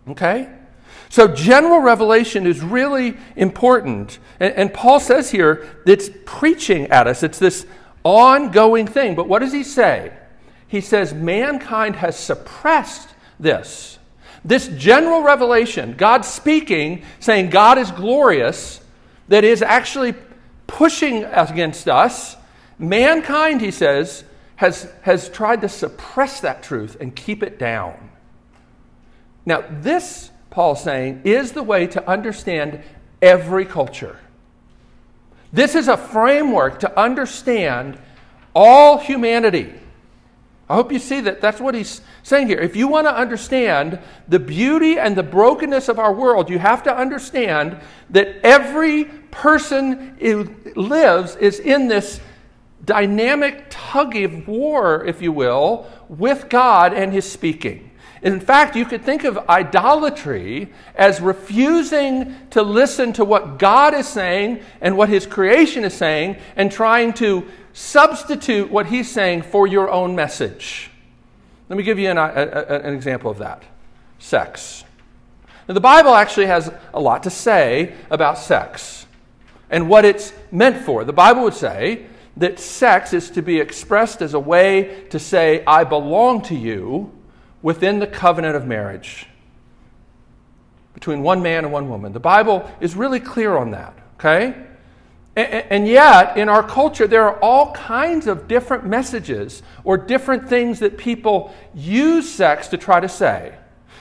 Okay? 0.09 0.49
So, 1.09 1.29
general 1.29 1.81
revelation 1.81 2.47
is 2.47 2.61
really 2.61 3.17
important. 3.35 4.19
And, 4.39 4.55
and 4.55 4.75
Paul 4.75 5.01
says 5.01 5.31
here 5.31 5.69
it's 5.87 6.09
preaching 6.25 6.87
at 6.87 7.07
us, 7.07 7.23
it's 7.23 7.39
this 7.39 7.67
ongoing 8.05 8.87
thing. 8.87 9.15
But 9.15 9.29
what 9.29 9.41
does 9.41 9.53
he 9.53 9.65
say? 9.65 10.13
He 10.69 10.81
says, 10.81 11.13
mankind 11.13 11.97
has 11.97 12.17
suppressed 12.17 13.09
this. 13.41 13.99
This 14.45 14.69
general 14.69 15.23
revelation, 15.23 15.95
God 15.97 16.25
speaking, 16.25 17.05
saying 17.19 17.51
God 17.51 17.77
is 17.77 17.91
glorious, 17.91 18.81
that 19.29 19.45
is 19.45 19.63
actually 19.63 20.15
pushing 20.67 21.25
against 21.25 21.89
us, 21.89 22.37
mankind, 22.79 23.61
he 23.61 23.71
says, 23.71 24.25
has, 24.57 24.91
has 25.03 25.29
tried 25.29 25.61
to 25.63 25.69
suppress 25.69 26.41
that 26.41 26.63
truth 26.63 26.97
and 27.01 27.15
keep 27.15 27.43
it 27.43 27.59
down. 27.59 28.10
Now, 29.51 29.65
this, 29.69 30.31
Paul's 30.51 30.81
saying, 30.81 31.23
is 31.25 31.51
the 31.51 31.65
way 31.65 31.89
to 31.89 32.09
understand 32.09 32.85
every 33.21 33.65
culture. 33.65 34.17
This 35.53 35.75
is 35.75 35.89
a 35.89 35.97
framework 35.97 36.79
to 36.79 36.97
understand 36.97 37.99
all 38.55 38.99
humanity. 38.99 39.75
I 40.69 40.77
hope 40.77 40.93
you 40.93 41.01
see 41.01 41.21
that 41.23 41.41
that's 41.41 41.61
what 41.61 41.75
he's 41.75 42.01
saying 42.23 42.47
here. 42.47 42.61
If 42.61 42.77
you 42.77 42.87
want 42.87 43.09
to 43.09 43.13
understand 43.13 43.99
the 44.29 44.39
beauty 44.39 45.01
and 45.01 45.17
the 45.17 45.25
brokenness 45.25 45.89
of 45.89 45.99
our 45.99 46.13
world, 46.13 46.49
you 46.49 46.61
have 46.61 46.85
to 46.85 46.97
understand 46.97 47.77
that 48.11 48.37
every 48.45 49.07
person 49.33 50.17
who 50.21 50.55
lives 50.77 51.35
is 51.35 51.59
in 51.59 51.89
this 51.89 52.21
dynamic 52.85 53.65
tug 53.69 54.15
of 54.15 54.47
war, 54.47 55.05
if 55.05 55.21
you 55.21 55.33
will, 55.33 55.91
with 56.09 56.49
God 56.49 56.95
and 56.95 57.13
his 57.13 57.29
speaking. 57.29 57.90
In 58.23 58.39
fact, 58.39 58.77
you 58.77 58.85
could 58.85 59.03
think 59.03 59.25
of 59.25 59.39
idolatry 59.49 60.73
as 60.95 61.21
refusing 61.21 62.35
to 62.51 62.63
listen 62.63 63.15
to 63.15 63.25
what 63.25 63.59
God 63.59 63.95
is 63.95 64.07
saying 64.07 64.63
and 64.81 64.97
what 64.97 65.09
His 65.09 65.27
creation 65.27 65.85
is 65.85 65.95
saying 65.95 66.37
and 66.55 66.71
trying 66.71 67.15
to 67.15 67.47
substitute 67.73 68.71
what 68.71 68.87
He's 68.87 69.11
saying 69.11 69.43
for 69.43 69.67
your 69.67 69.91
own 69.91 70.15
message. 70.15 70.91
Let 71.71 71.77
me 71.77 71.83
give 71.83 71.99
you 71.99 72.11
an, 72.11 72.19
a, 72.19 72.31
an 72.85 72.95
example 72.95 73.31
of 73.31 73.39
that 73.39 73.63
sex. 74.19 74.85
Now, 75.67 75.75
the 75.75 75.81
Bible 75.81 76.15
actually 76.15 76.47
has 76.47 76.71
a 76.93 77.01
lot 77.01 77.23
to 77.23 77.31
say 77.31 77.95
about 78.11 78.37
sex 78.37 79.07
and 79.71 79.89
what 79.89 80.05
it's 80.05 80.35
meant 80.51 80.85
for. 80.85 81.05
The 81.05 81.13
Bible 81.13 81.45
would 81.45 81.55
say 81.55 82.07
that 82.37 82.59
sex 82.59 83.15
is 83.15 83.31
to 83.31 83.41
be 83.41 83.61
expressed 83.61 84.21
as 84.21 84.35
a 84.35 84.41
way 84.41 85.05
to 85.11 85.19
say, 85.19 85.65
I 85.65 85.85
belong 85.85 86.43
to 86.43 86.55
you 86.55 87.13
within 87.63 87.99
the 87.99 88.07
covenant 88.07 88.57
of 88.57 88.67
marriage 88.67 89.27
between 90.95 91.23
one 91.23 91.43
man 91.43 91.65
and 91.65 91.73
one 91.73 91.89
woman. 91.89 92.13
The 92.13 92.21
Bible 92.21 92.71
is 92.81 92.95
really 92.95 93.21
clear 93.21 93.57
on 93.57 93.71
that, 93.71 93.97
okay? 94.15 94.55
And 95.37 95.87
yet, 95.87 96.37
in 96.37 96.49
our 96.49 96.63
culture, 96.63 97.07
there 97.07 97.23
are 97.23 97.39
all 97.39 97.73
kinds 97.73 98.27
of 98.27 98.49
different 98.49 98.85
messages 98.85 99.63
or 99.85 99.97
different 99.97 100.49
things 100.49 100.81
that 100.81 100.99
people 100.99 101.55
use 101.73 102.29
sex 102.29 102.69
to 102.69 102.77
try 102.77 102.99
to 102.99 103.09
say. 103.09 103.55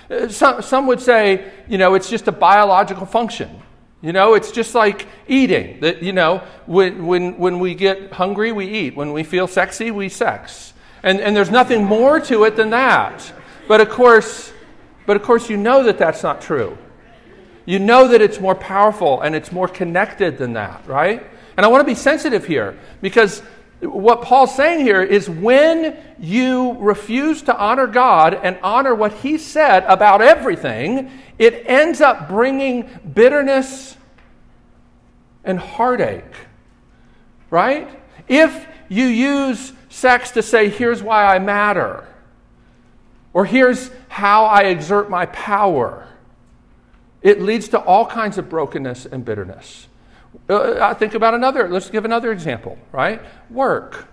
Uh, 0.10 0.28
some, 0.28 0.62
some 0.62 0.88
would 0.88 1.00
say, 1.00 1.52
you 1.68 1.78
know, 1.78 1.94
it's 1.94 2.10
just 2.10 2.28
a 2.28 2.32
biological 2.32 3.06
function. 3.06 3.62
You 4.02 4.12
know, 4.12 4.34
it's 4.34 4.52
just 4.52 4.74
like 4.74 5.08
eating. 5.28 5.82
That, 5.82 6.02
you 6.02 6.14
know, 6.14 6.42
when, 6.66 7.06
when, 7.06 7.38
when 7.38 7.60
we 7.60 7.76
get 7.76 8.12
hungry, 8.14 8.52
we 8.52 8.66
eat. 8.66 8.96
When 8.96 9.14
we 9.14 9.24
feel 9.24 9.48
sexy, 9.48 9.92
we 9.92 10.10
sex. 10.10 10.74
And, 11.04 11.20
and 11.20 11.36
there's 11.36 11.52
nothing 11.52 11.86
more 11.86 12.20
to 12.22 12.44
it 12.46 12.56
than 12.56 12.72
that. 12.72 13.32
But 13.70 13.82
of 13.82 13.90
course, 13.92 14.52
but 15.06 15.16
of 15.16 15.22
course, 15.22 15.48
you 15.48 15.56
know 15.56 15.84
that 15.84 16.00
that's 16.00 16.24
not 16.24 16.42
true. 16.42 16.76
You 17.66 17.78
know 17.78 18.08
that 18.08 18.20
it's 18.20 18.40
more 18.40 18.56
powerful 18.56 19.22
and 19.22 19.36
it's 19.36 19.52
more 19.52 19.68
connected 19.68 20.40
than 20.40 20.54
that, 20.54 20.88
right? 20.88 21.24
And 21.56 21.64
I 21.64 21.70
want 21.70 21.82
to 21.82 21.86
be 21.86 21.94
sensitive 21.94 22.48
here 22.48 22.80
because 23.00 23.44
what 23.82 24.24
Paul's 24.24 24.56
saying 24.56 24.80
here 24.80 25.04
is 25.04 25.30
when 25.30 25.96
you 26.18 26.78
refuse 26.80 27.44
to 27.44 27.56
honor 27.56 27.86
God 27.86 28.34
and 28.34 28.58
honor 28.64 28.96
what 28.96 29.14
he 29.14 29.38
said 29.38 29.84
about 29.84 30.24
everything, 30.24 31.12
it 31.38 31.64
ends 31.68 32.02
up 32.02 32.28
bringing 32.28 32.90
bitterness 33.14 33.96
and 35.44 35.60
heartache, 35.60 36.24
right? 37.52 37.88
If 38.28 38.66
you 38.90 39.06
use 39.06 39.74
sex 39.90 40.32
to 40.32 40.42
say, 40.42 40.70
here's 40.70 41.04
why 41.04 41.36
I 41.36 41.38
matter, 41.38 42.08
or 43.34 43.46
here's 43.46 43.92
how 44.08 44.46
I 44.46 44.64
exert 44.64 45.10
my 45.10 45.26
power. 45.28 46.08
It 47.22 47.42
leads 47.42 47.70
to 47.70 47.80
all 47.80 48.06
kinds 48.06 48.38
of 48.38 48.50
brokenness 48.50 49.06
and 49.06 49.26
bitterness. 49.26 49.88
Uh, 50.50 50.80
I 50.82 50.94
think 50.94 51.14
about 51.14 51.34
another, 51.34 51.68
let's 51.68 51.90
give 51.90 52.06
another 52.06 52.32
example, 52.32 52.78
right? 52.92 53.22
Work. 53.50 54.08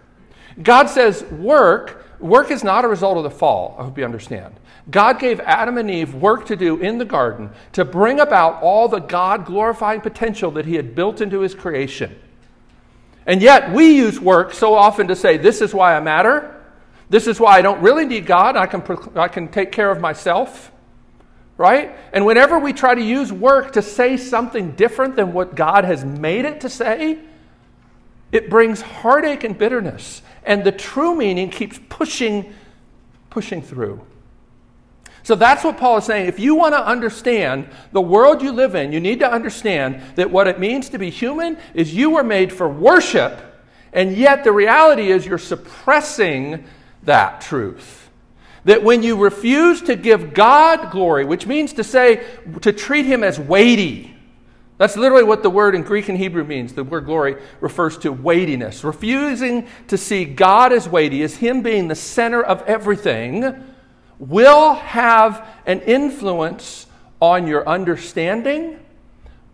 God 0.63 0.89
says 0.89 1.23
work, 1.25 2.05
work 2.19 2.51
is 2.51 2.65
not 2.65 2.85
a 2.85 2.89
result 2.89 3.17
of 3.19 3.25
the 3.25 3.31
fall, 3.31 3.77
I 3.79 3.85
hope 3.85 3.99
you 3.99 4.05
understand. 4.05 4.55
God 4.91 5.19
gave 5.19 5.41
Adam 5.41 5.79
and 5.79 5.91
Eve 5.91 6.15
work 6.15 6.47
to 6.47 6.57
do 6.57 6.79
in 6.79 6.99
the 6.99 7.05
garden 7.05 7.51
to 7.73 7.85
bring 7.85 8.21
about 8.21 8.63
all 8.63 8.89
the 8.89 9.01
God 9.01 9.45
glorifying 9.45 10.01
potential 10.01 10.51
that 10.53 10.65
He 10.65 10.75
had 10.75 10.95
built 10.95 11.21
into 11.21 11.41
His 11.41 11.55
creation. 11.55 12.19
And 13.27 13.43
yet, 13.43 13.73
we 13.73 13.97
use 13.97 14.21
work 14.21 14.53
so 14.55 14.75
often 14.75 15.09
to 15.09 15.17
say, 15.17 15.37
This 15.37 15.61
is 15.61 15.75
why 15.75 15.97
I 15.97 16.01
matter. 16.01 16.56
This 17.09 17.27
is 17.27 17.39
why 17.39 17.59
I 17.59 17.63
don't 17.63 17.81
really 17.81 18.05
need 18.05 18.27
God. 18.27 18.57
I 18.57 18.67
can, 18.67 18.83
I 19.17 19.29
can 19.29 19.49
take 19.49 19.73
care 19.73 19.91
of 19.91 20.01
myself. 20.01 20.73
Right? 21.59 21.97
And 22.13 22.27
whenever 22.27 22.59
we 22.59 22.75
try 22.75 22.95
to 22.95 23.03
use 23.03 23.33
work 23.33 23.73
to 23.73 23.83
say 23.83 24.19
something 24.19 24.73
different 24.73 25.17
than 25.17 25.33
what 25.33 25.55
God 25.55 25.85
has 25.85 26.05
made 26.05 26.45
it 26.45 26.61
to 26.61 26.69
say, 26.69 27.19
it 28.31 28.51
brings 28.51 28.83
heartache 28.83 29.43
and 29.45 29.57
bitterness. 29.57 30.21
And 30.45 30.65
the 30.65 30.73
true 30.73 31.15
meaning 31.15 31.49
keeps 31.49 31.81
pushing, 31.89 32.53
pushing 33.31 33.63
through. 33.63 34.03
So 35.23 35.35
that's 35.35 35.65
what 35.65 35.77
Paul 35.77 35.97
is 35.97 36.05
saying. 36.05 36.27
If 36.27 36.39
you 36.39 36.55
want 36.55 36.75
to 36.75 36.87
understand 36.87 37.69
the 37.91 38.01
world 38.01 38.43
you 38.43 38.53
live 38.53 38.77
in, 38.77 38.93
you 38.93 39.01
need 39.01 39.19
to 39.21 39.29
understand 39.29 40.01
that 40.15 40.31
what 40.31 40.47
it 40.47 40.61
means 40.61 40.89
to 40.91 40.99
be 40.99 41.11
human 41.11 41.59
is 41.75 41.93
you 41.93 42.11
were 42.11 42.23
made 42.23 42.53
for 42.53 42.69
worship, 42.69 43.41
and 43.93 44.17
yet 44.17 44.45
the 44.45 44.53
reality 44.53 45.11
is 45.11 45.27
you're 45.27 45.39
suppressing 45.39 46.65
that 47.07 47.41
truth. 47.41 48.11
That 48.65 48.83
when 48.83 49.03
you 49.03 49.17
refuse 49.17 49.83
to 49.83 49.97
give 49.97 50.35
God 50.35 50.91
glory, 50.91 51.25
which 51.25 51.47
means 51.47 51.73
to 51.75 51.85
say, 51.85 52.25
to 52.63 52.73
treat 52.73 53.07
Him 53.07 53.25
as 53.25 53.39
weighty, 53.39 54.17
that's 54.79 54.97
literally 54.97 55.25
what 55.25 55.43
the 55.43 55.51
word 55.51 55.75
in 55.75 55.83
Greek 55.83 56.09
and 56.09 56.19
Hebrew 56.19 56.45
means. 56.45 56.75
The 56.75 56.85
word 56.85 57.07
glory 57.07 57.37
refers 57.61 57.97
to 57.99 58.13
weightiness. 58.13 58.85
Refusing 58.85 59.67
to 59.89 59.97
see 59.97 60.25
God 60.25 60.73
as 60.73 60.89
weighty, 60.89 61.23
as 61.23 61.37
Him 61.37 61.63
being 61.63 61.89
the 61.89 61.95
center 61.95 62.43
of 62.43 62.63
everything, 62.63 63.65
will 64.19 64.75
have 64.75 65.49
an 65.65 65.81
influence 65.83 66.87
on 67.21 67.47
your 67.47 67.67
understanding, 67.67 68.79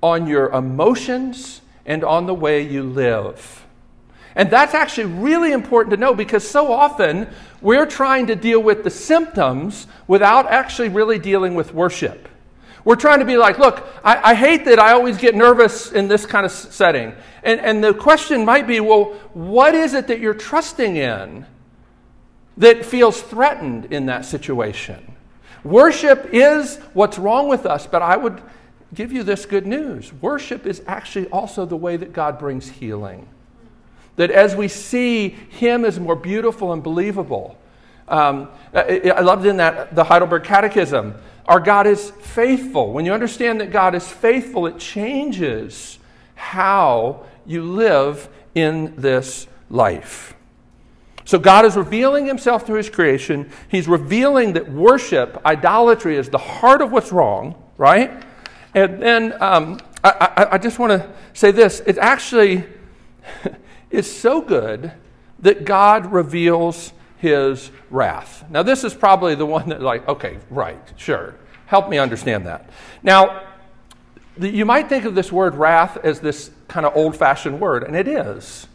on 0.03 0.27
your 0.27 0.51
emotions, 0.51 1.61
and 1.87 2.03
on 2.03 2.27
the 2.27 2.35
way 2.35 2.63
you 2.63 2.83
live. 2.83 3.62
And 4.35 4.51
that's 4.51 4.75
actually 4.75 5.07
really 5.07 5.53
important 5.53 5.91
to 5.91 5.97
know 5.97 6.15
because 6.15 6.49
so 6.49 6.73
often 6.73 7.29
we're 7.61 7.87
trying 7.87 8.27
to 8.29 8.35
deal 8.35 8.63
with 8.63 8.85
the 8.85 8.91
symptoms 8.91 9.87
without 10.07 10.47
actually 10.47 10.89
really 10.89 11.19
dealing 11.19 11.55
with 11.55 11.75
worship. 11.75 12.29
We're 12.85 12.97
trying 12.97 13.21
to 13.21 13.25
be 13.25 13.37
like, 13.37 13.59
look, 13.59 13.87
I, 14.03 14.31
I, 14.31 14.35
hate 14.35 14.65
that 14.65 14.81
I 14.81 14.93
always 14.93 15.17
get 15.17 15.37
nervous 15.37 15.93
in 15.93 16.09
this 16.09 16.27
kind 16.27 16.45
of 16.45 16.51
setting. 16.51 17.15
And, 17.45 17.61
and 17.61 17.85
the 17.85 17.95
question 17.95 18.45
might 18.45 18.67
be, 18.67 18.81
well, 18.81 19.15
what 19.35 19.75
is 19.75 19.95
it 19.95 20.09
that 20.09 20.19
you're 20.19 20.35
trusting 20.35 20.97
in 20.97 21.47
that 22.57 22.85
feels 22.85 23.23
threatened 23.23 23.93
in 23.93 24.07
that 24.07 24.25
situation? 24.25 25.15
Worship 25.63 26.31
is 26.33 26.79
what's 26.93 27.19
wrong 27.19 27.47
with 27.47 27.67
us, 27.67 27.87
but 27.87 28.03
I 28.03 28.17
would 28.17 28.43
give 28.95 29.13
you 29.13 29.23
this 29.23 29.47
good 29.47 29.67
news. 29.67 30.13
Worship 30.15 30.67
is 30.67 30.83
actually 30.89 31.29
also 31.29 31.65
the 31.65 31.77
way 31.77 31.97
that 31.97 32.13
God 32.13 32.37
brings 32.37 32.69
healing. 32.69 33.29
That 34.17 34.31
as 34.31 34.55
we 34.55 34.69
see 34.69 35.31
Him 35.31 35.85
as 35.85 35.99
more 35.99 36.17
beautiful 36.17 36.73
and 36.73 36.83
believable, 36.83 37.59
um, 38.09 38.49
I, 38.75 39.21
loved 39.21 39.47
in 39.47 39.57
that 39.59 39.95
the 39.95 40.05
Heidelberg 40.05 40.45
Catechism. 40.45 41.15
Our 41.47 41.61
God 41.61 41.87
is 41.87 42.11
faithful. 42.11 42.93
When 42.93 43.05
you 43.05 43.13
understand 43.13 43.61
that 43.61 43.73
God 43.73 43.95
is 43.95 44.07
faithful, 44.07 44.67
it 44.67 44.79
changes 44.79 45.99
how 46.35 47.25
you 47.47 47.63
live 47.63 48.29
in 48.55 48.95
this 48.97 49.47
life. 49.71 50.35
So 51.25 51.39
God 51.39 51.65
is 51.65 51.77
revealing 51.77 52.27
himself 52.27 52.67
through 52.67 52.79
his 52.79 52.91
creation. 52.91 53.51
He's 53.69 53.89
revealing 53.89 54.55
that 54.55 54.71
worship, 54.71 55.41
idolatry, 55.47 56.17
is 56.17 56.29
the 56.29 56.39
heart 56.39 56.83
of 56.83 56.91
what's 56.93 57.13
wrong, 57.13 57.55
right? 57.79 58.23
And 58.75 59.03
then 59.03 59.35
um, 59.41 59.81
I, 60.03 60.33
I, 60.37 60.55
I, 60.55 60.59
just 60.59 60.79
want 60.79 60.91
to 61.01 61.11
say 61.33 61.53
this. 61.53 61.81
It's 61.87 61.99
actually, 61.99 62.65
is 63.93 64.11
so 64.11 64.41
good 64.41 64.93
that 65.41 65.65
God 65.65 66.13
reveals 66.13 66.93
his 67.19 67.71
wrath. 67.91 68.45
Now, 68.51 68.63
this 68.63 68.85
is 68.85 68.95
probably 68.95 69.35
the 69.35 69.47
one 69.47 69.69
that, 69.69 69.81
like, 69.81 70.09
okay, 70.09 70.39
right, 70.51 70.81
sure. 70.97 71.37
Help 71.67 71.89
me 71.89 71.99
understand 71.99 72.47
that. 72.47 72.69
Now, 73.03 73.45
the, 74.37 74.49
you 74.49 74.65
might 74.65 74.89
think 74.89 75.05
of 75.05 75.15
this 75.15 75.31
word 75.31 75.55
wrath 75.55 75.99
as 75.99 76.21
this 76.21 76.51
kind 76.69 76.87
of 76.87 76.97
old 76.97 77.17
fashioned 77.17 77.61
word, 77.61 77.85
and 77.85 77.95
it 77.95 78.09
is. 78.09 78.67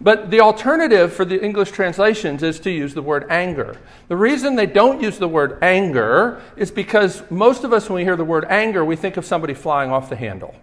But 0.00 0.30
the 0.30 0.40
alternative 0.40 1.12
for 1.12 1.24
the 1.24 1.42
English 1.42 1.70
translations 1.70 2.42
is 2.42 2.60
to 2.60 2.70
use 2.70 2.92
the 2.92 3.02
word 3.02 3.26
anger. 3.30 3.78
The 4.08 4.16
reason 4.16 4.56
they 4.56 4.66
don't 4.66 5.00
use 5.00 5.18
the 5.18 5.28
word 5.28 5.58
anger 5.62 6.42
is 6.56 6.70
because 6.70 7.22
most 7.30 7.64
of 7.64 7.72
us, 7.72 7.88
when 7.88 7.96
we 7.96 8.04
hear 8.04 8.16
the 8.16 8.24
word 8.24 8.44
anger, 8.50 8.84
we 8.84 8.96
think 8.96 9.16
of 9.16 9.24
somebody 9.24 9.54
flying 9.54 9.90
off 9.90 10.10
the 10.10 10.16
handle. 10.16 10.54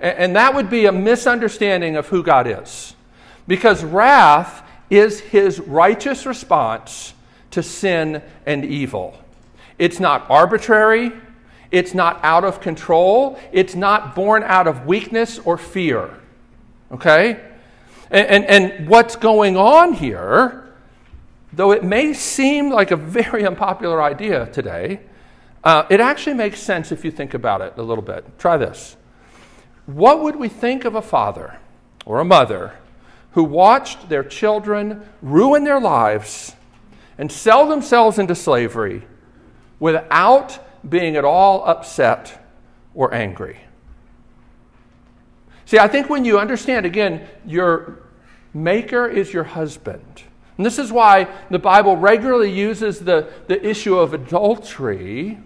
And, 0.00 0.18
and 0.18 0.36
that 0.36 0.54
would 0.54 0.68
be 0.68 0.86
a 0.86 0.92
misunderstanding 0.92 1.96
of 1.96 2.08
who 2.08 2.22
God 2.24 2.46
is. 2.48 2.96
Because 3.46 3.82
wrath 3.84 4.66
is 4.90 5.20
his 5.20 5.58
righteous 5.60 6.26
response 6.26 7.14
to 7.50 7.62
sin 7.62 8.22
and 8.46 8.64
evil. 8.64 9.18
It's 9.78 9.98
not 9.98 10.26
arbitrary, 10.30 11.12
it's 11.70 11.94
not 11.94 12.20
out 12.22 12.44
of 12.44 12.60
control, 12.60 13.38
it's 13.52 13.74
not 13.74 14.14
born 14.14 14.42
out 14.42 14.66
of 14.66 14.86
weakness 14.86 15.38
or 15.38 15.56
fear. 15.56 16.18
Okay? 16.92 17.40
And, 18.10 18.26
and, 18.26 18.44
and 18.44 18.88
what's 18.88 19.16
going 19.16 19.56
on 19.56 19.94
here, 19.94 20.74
though 21.52 21.72
it 21.72 21.82
may 21.82 22.12
seem 22.12 22.70
like 22.70 22.90
a 22.90 22.96
very 22.96 23.46
unpopular 23.46 24.02
idea 24.02 24.46
today, 24.46 25.00
uh, 25.64 25.84
it 25.88 26.00
actually 26.00 26.34
makes 26.34 26.60
sense 26.60 26.92
if 26.92 27.04
you 27.04 27.10
think 27.10 27.34
about 27.34 27.60
it 27.60 27.74
a 27.76 27.82
little 27.82 28.04
bit. 28.04 28.38
Try 28.38 28.56
this. 28.56 28.96
What 29.86 30.20
would 30.20 30.36
we 30.36 30.48
think 30.48 30.84
of 30.84 30.94
a 30.94 31.02
father 31.02 31.58
or 32.04 32.20
a 32.20 32.24
mother 32.24 32.74
who 33.32 33.44
watched 33.44 34.08
their 34.08 34.24
children 34.24 35.06
ruin 35.20 35.64
their 35.64 35.80
lives 35.80 36.54
and 37.18 37.30
sell 37.30 37.66
themselves 37.66 38.18
into 38.18 38.34
slavery 38.34 39.02
without 39.80 40.58
being 40.88 41.16
at 41.16 41.24
all 41.24 41.64
upset 41.64 42.44
or 42.94 43.12
angry? 43.14 43.60
See, 45.64 45.78
I 45.78 45.88
think 45.88 46.10
when 46.10 46.24
you 46.24 46.38
understand, 46.38 46.84
again, 46.84 47.26
your 47.46 48.00
maker 48.52 49.08
is 49.08 49.32
your 49.32 49.44
husband. 49.44 50.22
And 50.56 50.66
this 50.66 50.78
is 50.78 50.92
why 50.92 51.28
the 51.50 51.58
Bible 51.58 51.96
regularly 51.96 52.50
uses 52.50 53.00
the, 53.00 53.32
the 53.48 53.66
issue 53.66 53.98
of 53.98 54.12
adultery 54.12 55.38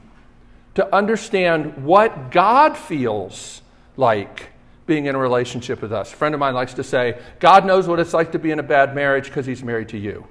to 0.75 0.95
understand 0.95 1.85
what 1.85 2.31
God 2.31 2.77
feels 2.77 3.63
like 3.97 4.51
being 4.87 5.07
in 5.07 5.15
a 5.15 5.19
relationship 5.19 5.83
with 5.83 5.93
us. 5.93 6.13
A 6.13 6.17
friend 6.17 6.35
of 6.35 6.39
mine 6.39 6.55
likes 6.55 6.75
to 6.75 6.85
say, 6.85 7.21
God 7.41 7.67
knows 7.67 7.89
what 7.89 7.99
it's 7.99 8.15
like 8.15 8.33
to 8.33 8.39
be 8.39 8.53
in 8.53 8.61
a 8.61 8.63
bad 8.63 8.95
marriage 8.95 9.27
because 9.27 9.45
he's 9.45 9.63
married 9.63 9.89
to 9.91 9.99
you. 9.99 10.27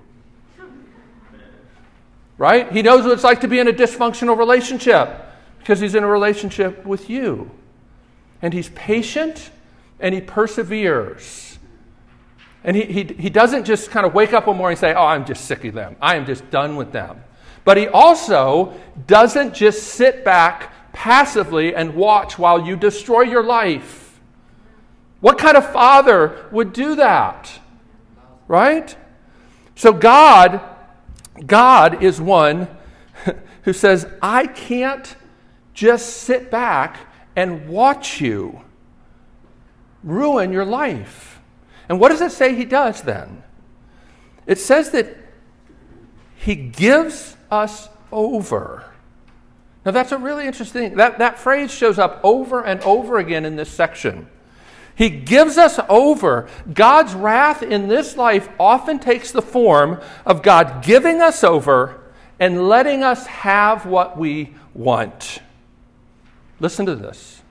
Right? 2.38 2.72
He 2.72 2.82
knows 2.82 3.04
what 3.04 3.13
it's 3.13 3.24
like 3.24 3.41
to 3.41 3.48
be 3.48 3.60
in 3.60 3.68
a 3.68 3.74
dysfunctional 3.74 4.38
relationship 4.38 5.26
because 5.60 5.80
he's 5.80 5.96
in 5.96 6.04
a 6.04 6.08
relationship 6.08 6.86
with 6.86 7.10
you. 7.10 7.52
And 8.41 8.54
he's 8.54 8.70
patient 8.70 9.52
and 10.00 10.13
he 10.13 10.22
perseveres. 10.22 11.58
And 12.63 12.76
he, 12.76 12.84
he, 12.84 13.04
he 13.04 13.30
doesn't 13.30 13.65
just 13.65 13.91
kind 13.91 14.06
of 14.06 14.13
wake 14.13 14.34
up 14.34 14.48
one 14.48 14.58
morning 14.58 14.74
and 14.74 14.80
say, 14.80 14.94
Oh, 14.94 15.06
I'm 15.06 15.26
just 15.26 15.46
sick 15.46 15.63
of 15.65 15.74
them. 15.74 15.96
I 16.02 16.15
am 16.15 16.26
just 16.26 16.50
done 16.50 16.76
with 16.76 16.91
them. 16.91 17.24
But 17.63 17.78
he 17.78 17.88
also 17.88 18.74
doesn't 19.08 19.54
just 19.54 19.84
sit 19.84 20.26
back 20.26 20.72
passively 20.94 21.76
and 21.76 21.96
watch 21.96 22.38
while 22.38 22.65
you 22.65 22.76
destroy 22.76 23.22
your 23.22 23.44
life. 23.44 24.05
What 25.26 25.40
kind 25.40 25.58
of 25.58 25.72
father 25.72 26.46
would 26.52 26.72
do 26.72 26.98
that? 26.98 27.60
Right? 28.48 28.96
So 29.74 29.92
God 29.92 30.62
God 31.48 32.04
is 32.04 32.22
one 32.22 32.68
who 33.64 33.74
says, 33.74 34.06
"I 34.22 34.46
can't 34.46 35.16
just 35.74 36.18
sit 36.18 36.52
back 36.52 37.00
and 37.36 37.68
watch 37.68 38.22
you 38.22 38.62
ruin 40.04 40.54
your 40.54 40.64
life." 40.64 41.42
And 41.90 42.00
what 42.00 42.10
does 42.10 42.22
it 42.22 42.32
say 42.32 42.54
he 42.54 42.64
does 42.64 43.02
then? 43.02 43.42
It 44.46 44.60
says 44.60 44.92
that 44.92 45.18
he 46.36 46.54
gives 46.54 47.36
us 47.50 47.90
over. 48.12 48.94
Now, 49.86 49.92
that's 49.92 50.12
a 50.12 50.20
really 50.20 50.46
interesting, 50.46 50.98
that, 50.98 51.18
that 51.18 51.40
phrase 51.40 51.72
shows 51.72 51.98
up 51.98 52.20
over 52.24 52.64
and 52.64 52.80
over 52.82 53.18
again 53.18 53.44
in 53.44 53.56
this 53.56 53.72
section. 53.72 54.30
He 54.96 55.10
gives 55.10 55.58
us 55.58 55.80
over. 55.90 56.48
God's 56.74 57.14
wrath 57.14 57.62
in 57.62 57.88
this 57.88 58.16
life 58.16 58.50
often 58.60 58.98
takes 58.98 59.32
the 59.32 59.42
form 59.42 60.00
of 60.26 60.42
God 60.42 60.84
giving 60.84 61.22
us 61.22 61.44
over 61.44 62.02
and 62.40 62.68
letting 62.68 63.04
us 63.04 63.28
have 63.28 63.86
what 63.86 64.18
we 64.18 64.54
want. 64.74 65.40
Listen 66.60 66.86
to 66.86 66.96
this. 66.96 67.42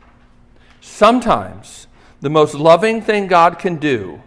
Sometimes 0.80 1.86
the 2.20 2.30
most 2.30 2.54
loving 2.54 3.02
thing 3.02 3.26
God 3.26 3.58
can 3.58 3.76
do 3.76 4.22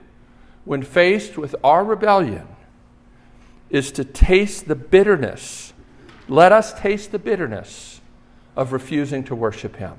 when 0.66 0.84
faced 0.84 1.38
with 1.38 1.56
our 1.64 1.84
rebellion 1.84 2.48
is 3.70 3.92
to 3.94 4.04
taste 4.04 4.68
the 4.68 4.76
bitterness. 4.76 5.74
Let 6.28 6.52
us 6.52 6.80
taste 6.80 7.12
the 7.12 7.20
bitterness 7.20 8.02
of 8.56 8.74
refusing 8.74 9.24
to 9.26 9.36
worship 9.36 9.78
Him. 9.78 9.96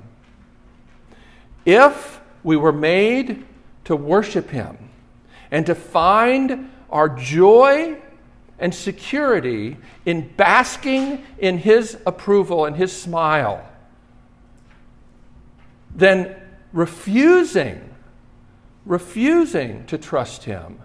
If 1.65 2.21
we 2.43 2.55
were 2.55 2.71
made 2.71 3.45
to 3.85 3.95
worship 3.95 4.49
Him 4.49 4.77
and 5.51 5.65
to 5.65 5.75
find 5.75 6.71
our 6.89 7.09
joy 7.09 7.97
and 8.59 8.73
security 8.73 9.77
in 10.05 10.27
basking 10.35 11.25
in 11.37 11.57
His 11.57 11.97
approval 12.05 12.65
and 12.65 12.75
His 12.75 12.91
smile, 12.91 13.67
then 15.95 16.35
refusing, 16.73 17.93
refusing 18.85 19.85
to 19.87 19.97
trust 19.97 20.43
Him 20.43 20.79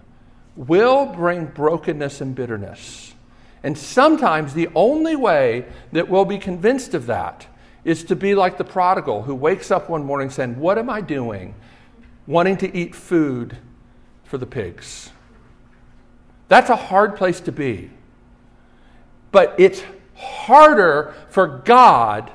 will 0.55 1.05
bring 1.05 1.45
brokenness 1.45 2.21
and 2.21 2.33
bitterness. 2.33 3.13
And 3.61 3.77
sometimes 3.77 4.53
the 4.53 4.69
only 4.75 5.15
way 5.15 5.65
that 5.91 6.07
we'll 6.07 6.25
be 6.25 6.37
convinced 6.37 6.93
of 6.93 7.07
that 7.07 7.47
is 7.85 8.03
to 8.03 8.15
be 8.15 8.35
like 8.35 8.57
the 8.57 8.63
prodigal 8.63 9.21
who 9.21 9.35
wakes 9.35 9.71
up 9.71 9.89
one 9.89 10.03
morning 10.03 10.29
saying, 10.29 10.59
What 10.59 10.77
am 10.77 10.89
I 10.89 10.99
doing? 10.99 11.55
Wanting 12.27 12.57
to 12.57 12.75
eat 12.75 12.95
food 12.95 13.57
for 14.23 14.37
the 14.39 14.47
pigs. 14.47 15.11
That's 16.47 16.69
a 16.69 16.75
hard 16.75 17.15
place 17.15 17.39
to 17.41 17.51
be. 17.51 17.91
But 19.31 19.55
it's 19.57 19.83
harder 20.15 21.13
for 21.29 21.47
God, 21.47 22.31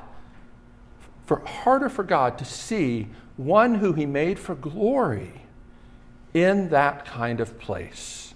for 1.25 1.45
harder 1.45 1.89
for 1.89 2.03
God 2.03 2.37
to 2.37 2.45
see 2.45 3.09
one 3.35 3.75
who 3.75 3.93
he 3.93 4.05
made 4.05 4.39
for 4.39 4.55
glory 4.55 5.33
in 6.33 6.69
that 6.69 7.05
kind 7.05 7.41
of 7.41 7.59
place. 7.59 8.33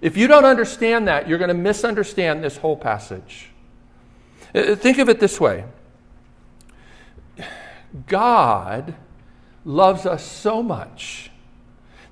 If 0.00 0.16
you 0.16 0.28
don't 0.28 0.44
understand 0.44 1.08
that, 1.08 1.28
you're 1.28 1.38
going 1.38 1.48
to 1.48 1.54
misunderstand 1.54 2.42
this 2.42 2.56
whole 2.56 2.76
passage. 2.76 3.50
Uh, 4.54 4.76
think 4.76 4.98
of 4.98 5.08
it 5.08 5.20
this 5.20 5.38
way 5.38 5.64
God 8.06 8.94
loves 9.64 10.06
us 10.06 10.24
so 10.24 10.62
much 10.62 11.30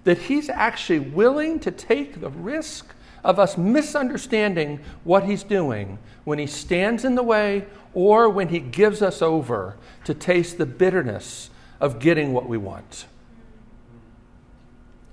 that 0.04 0.18
He's 0.18 0.48
actually 0.48 1.00
willing 1.00 1.58
to 1.60 1.70
take 1.70 2.20
the 2.20 2.30
risk 2.30 2.94
of 3.24 3.38
us 3.38 3.58
misunderstanding 3.58 4.80
what 5.04 5.24
He's 5.24 5.42
doing 5.42 5.98
when 6.24 6.38
He 6.38 6.46
stands 6.46 7.04
in 7.04 7.14
the 7.14 7.22
way 7.22 7.66
or 7.92 8.28
when 8.28 8.48
He 8.48 8.60
gives 8.60 9.02
us 9.02 9.20
over 9.20 9.76
to 10.04 10.14
taste 10.14 10.58
the 10.58 10.66
bitterness 10.66 11.50
of 11.80 11.98
getting 11.98 12.32
what 12.32 12.48
we 12.48 12.56
want. 12.56 13.06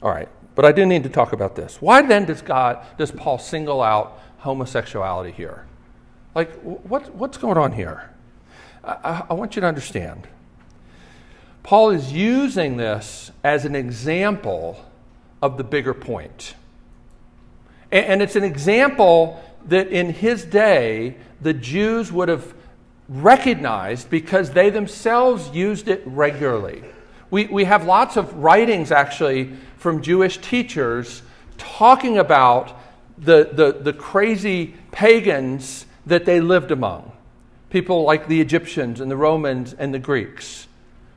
All 0.02 0.12
right, 0.12 0.30
but 0.54 0.66
I 0.66 0.72
do 0.72 0.86
need 0.86 1.04
to 1.04 1.10
talk 1.10 1.34
about 1.34 1.56
this. 1.56 1.82
Why 1.82 2.02
then 2.02 2.26
does 2.26 2.42
God, 2.42 2.86
does 2.98 3.12
Paul 3.12 3.40
single 3.40 3.82
out 3.82 4.20
homosexuality 4.40 5.32
here? 5.32 5.66
Like, 6.36 6.52
what, 6.62 7.16
what's 7.16 7.38
going 7.38 7.58
on 7.58 7.72
here? 7.72 8.10
I, 8.84 9.24
I 9.30 9.34
want 9.34 9.56
you 9.56 9.62
to 9.62 9.68
understand. 9.68 10.28
Paul 11.64 11.92
is 11.92 12.12
using 12.12 12.78
this 12.78 13.32
as 13.44 13.66
an 13.66 13.76
example 13.76 14.86
of 15.42 15.58
the 15.58 15.64
bigger 15.64 15.94
point. 15.94 16.56
And, 17.92 18.22
it's 18.22 18.36
an 18.36 18.44
example 18.44 19.44
that 19.68 19.88
in 19.88 20.10
his 20.10 20.44
day, 20.46 21.16
the 21.42 21.54
Jews 21.54 22.12
would 22.12 22.28
have 22.28 22.54
recognized 23.08 24.10
because 24.10 24.52
they 24.52 24.70
themselves 24.70 25.50
used 25.50 25.88
it 25.88 26.02
regularly. 26.06 26.84
We, 27.30 27.46
we 27.46 27.66
have 27.66 27.86
lots 27.86 28.18
of 28.18 28.34
writings 28.36 28.92
actually 28.92 29.54
from 29.78 30.02
Jewish 30.02 30.38
teachers 30.40 31.22
talking 31.58 32.18
about 32.18 32.80
the, 33.18 33.50
the, 33.52 33.78
the 33.80 33.94
crazy 33.94 34.76
pagans 34.92 35.86
that 36.06 36.26
they 36.26 36.42
lived 36.42 36.72
among. 36.72 37.12
People 37.70 38.04
like 38.04 38.28
the 38.28 38.42
Egyptians 38.42 39.02
and 39.02 39.10
the 39.10 39.18
Romans 39.18 39.74
and 39.74 39.94
the 39.94 40.00
Greeks, 40.00 40.68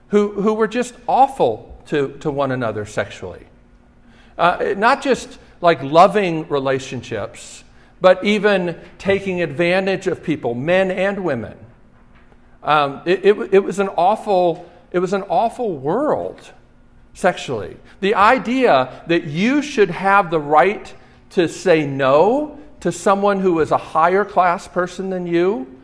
who, 0.09 0.40
who 0.40 0.55
were 0.55 0.69
just 0.69 0.95
awful 1.07 1.77
to, 1.87 2.16
to 2.21 2.31
one 2.31 2.53
another 2.53 2.85
sexually. 2.85 3.47
Uh, 4.38 4.75
not 4.77 5.03
just 5.03 5.38
like 5.61 5.83
loving 5.83 6.49
relationships, 6.49 7.64
but 8.01 8.23
even 8.25 8.79
taking 8.99 9.42
advantage 9.42 10.07
of 10.07 10.23
people, 10.23 10.55
men 10.55 10.90
and 10.90 11.25
women. 11.25 11.57
Um, 12.62 13.03
it, 13.07 13.25
it, 13.25 13.55
it, 13.55 13.59
was 13.61 13.79
an 13.79 13.88
awful, 13.88 14.71
it 14.90 14.99
was 14.99 15.12
an 15.12 15.23
awful 15.23 15.77
world 15.77 16.53
sexually. 17.14 17.77
The 18.01 18.14
idea 18.14 19.03
that 19.07 19.25
you 19.25 19.62
should 19.62 19.90
have 19.90 20.31
the 20.31 20.40
right 20.40 20.92
to 21.31 21.49
say 21.49 21.87
no 21.87 22.59
to 22.81 22.92
someone 22.92 23.40
who 23.40 23.61
is 23.61 23.71
a 23.71 23.79
higher 23.79 24.25
class 24.25 24.69
person 24.69 25.11
than 25.11 25.27
you 25.27 25.81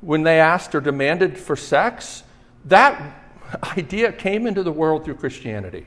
when 0.00 0.22
they 0.22 0.38
asked 0.38 0.74
or 0.74 0.80
demanded 0.80 1.38
for 1.38 1.56
sex, 1.56 2.22
that 2.66 3.23
idea 3.62 4.12
came 4.12 4.46
into 4.46 4.62
the 4.62 4.72
world 4.72 5.04
through 5.04 5.16
Christianity. 5.16 5.86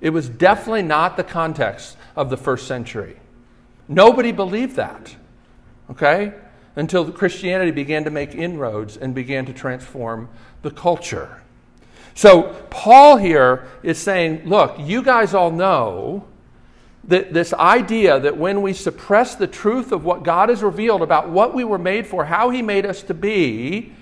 It 0.00 0.10
was 0.10 0.28
definitely 0.28 0.82
not 0.82 1.16
the 1.16 1.24
context 1.24 1.96
of 2.14 2.30
the 2.30 2.36
first 2.36 2.66
century. 2.66 3.16
Nobody 3.88 4.32
believed 4.32 4.76
that, 4.76 5.14
okay? 5.90 6.34
Until 6.74 7.10
Christianity 7.10 7.70
began 7.70 8.04
to 8.04 8.10
make 8.10 8.34
inroads 8.34 8.96
and 8.96 9.14
began 9.14 9.46
to 9.46 9.52
transform 9.52 10.28
the 10.62 10.70
culture. 10.70 11.42
So, 12.14 12.54
Paul 12.70 13.16
here 13.16 13.68
is 13.82 13.98
saying, 13.98 14.48
look, 14.48 14.76
you 14.78 15.02
guys 15.02 15.34
all 15.34 15.50
know 15.50 16.26
that 17.04 17.32
this 17.32 17.52
idea 17.52 18.18
that 18.18 18.36
when 18.36 18.62
we 18.62 18.72
suppress 18.72 19.34
the 19.34 19.46
truth 19.46 19.92
of 19.92 20.04
what 20.04 20.24
God 20.24 20.48
has 20.48 20.62
revealed 20.62 21.02
about 21.02 21.28
what 21.28 21.54
we 21.54 21.62
were 21.62 21.78
made 21.78 22.06
for, 22.06 22.24
how 22.24 22.50
He 22.50 22.62
made 22.62 22.84
us 22.84 23.02
to 23.04 23.14
be, 23.14 23.92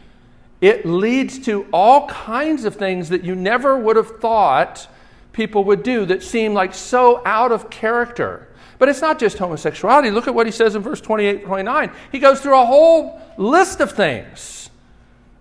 it 0.60 0.86
leads 0.86 1.38
to 1.40 1.66
all 1.72 2.08
kinds 2.08 2.64
of 2.64 2.76
things 2.76 3.08
that 3.10 3.24
you 3.24 3.34
never 3.34 3.78
would 3.78 3.96
have 3.96 4.20
thought 4.20 4.88
people 5.32 5.64
would 5.64 5.82
do 5.82 6.06
that 6.06 6.22
seem 6.22 6.54
like 6.54 6.74
so 6.74 7.22
out 7.26 7.52
of 7.52 7.68
character. 7.70 8.48
But 8.78 8.88
it's 8.88 9.00
not 9.00 9.18
just 9.18 9.38
homosexuality. 9.38 10.10
Look 10.10 10.26
at 10.26 10.34
what 10.34 10.46
he 10.46 10.52
says 10.52 10.74
in 10.74 10.82
verse 10.82 11.00
28 11.00 11.44
29. 11.44 11.90
He 12.12 12.18
goes 12.18 12.40
through 12.40 12.60
a 12.60 12.66
whole 12.66 13.20
list 13.36 13.80
of 13.80 13.92
things. 13.92 14.70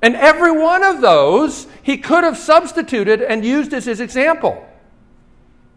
And 0.02 0.15
every 0.15 0.52
one 0.52 0.84
of 0.84 1.02
those 1.02 1.67
he 1.82 1.97
could 1.97 2.23
have 2.23 2.38
substituted 2.38 3.21
and 3.21 3.45
used 3.45 3.73
as 3.73 3.86
his 3.86 4.02
example. 4.02 4.67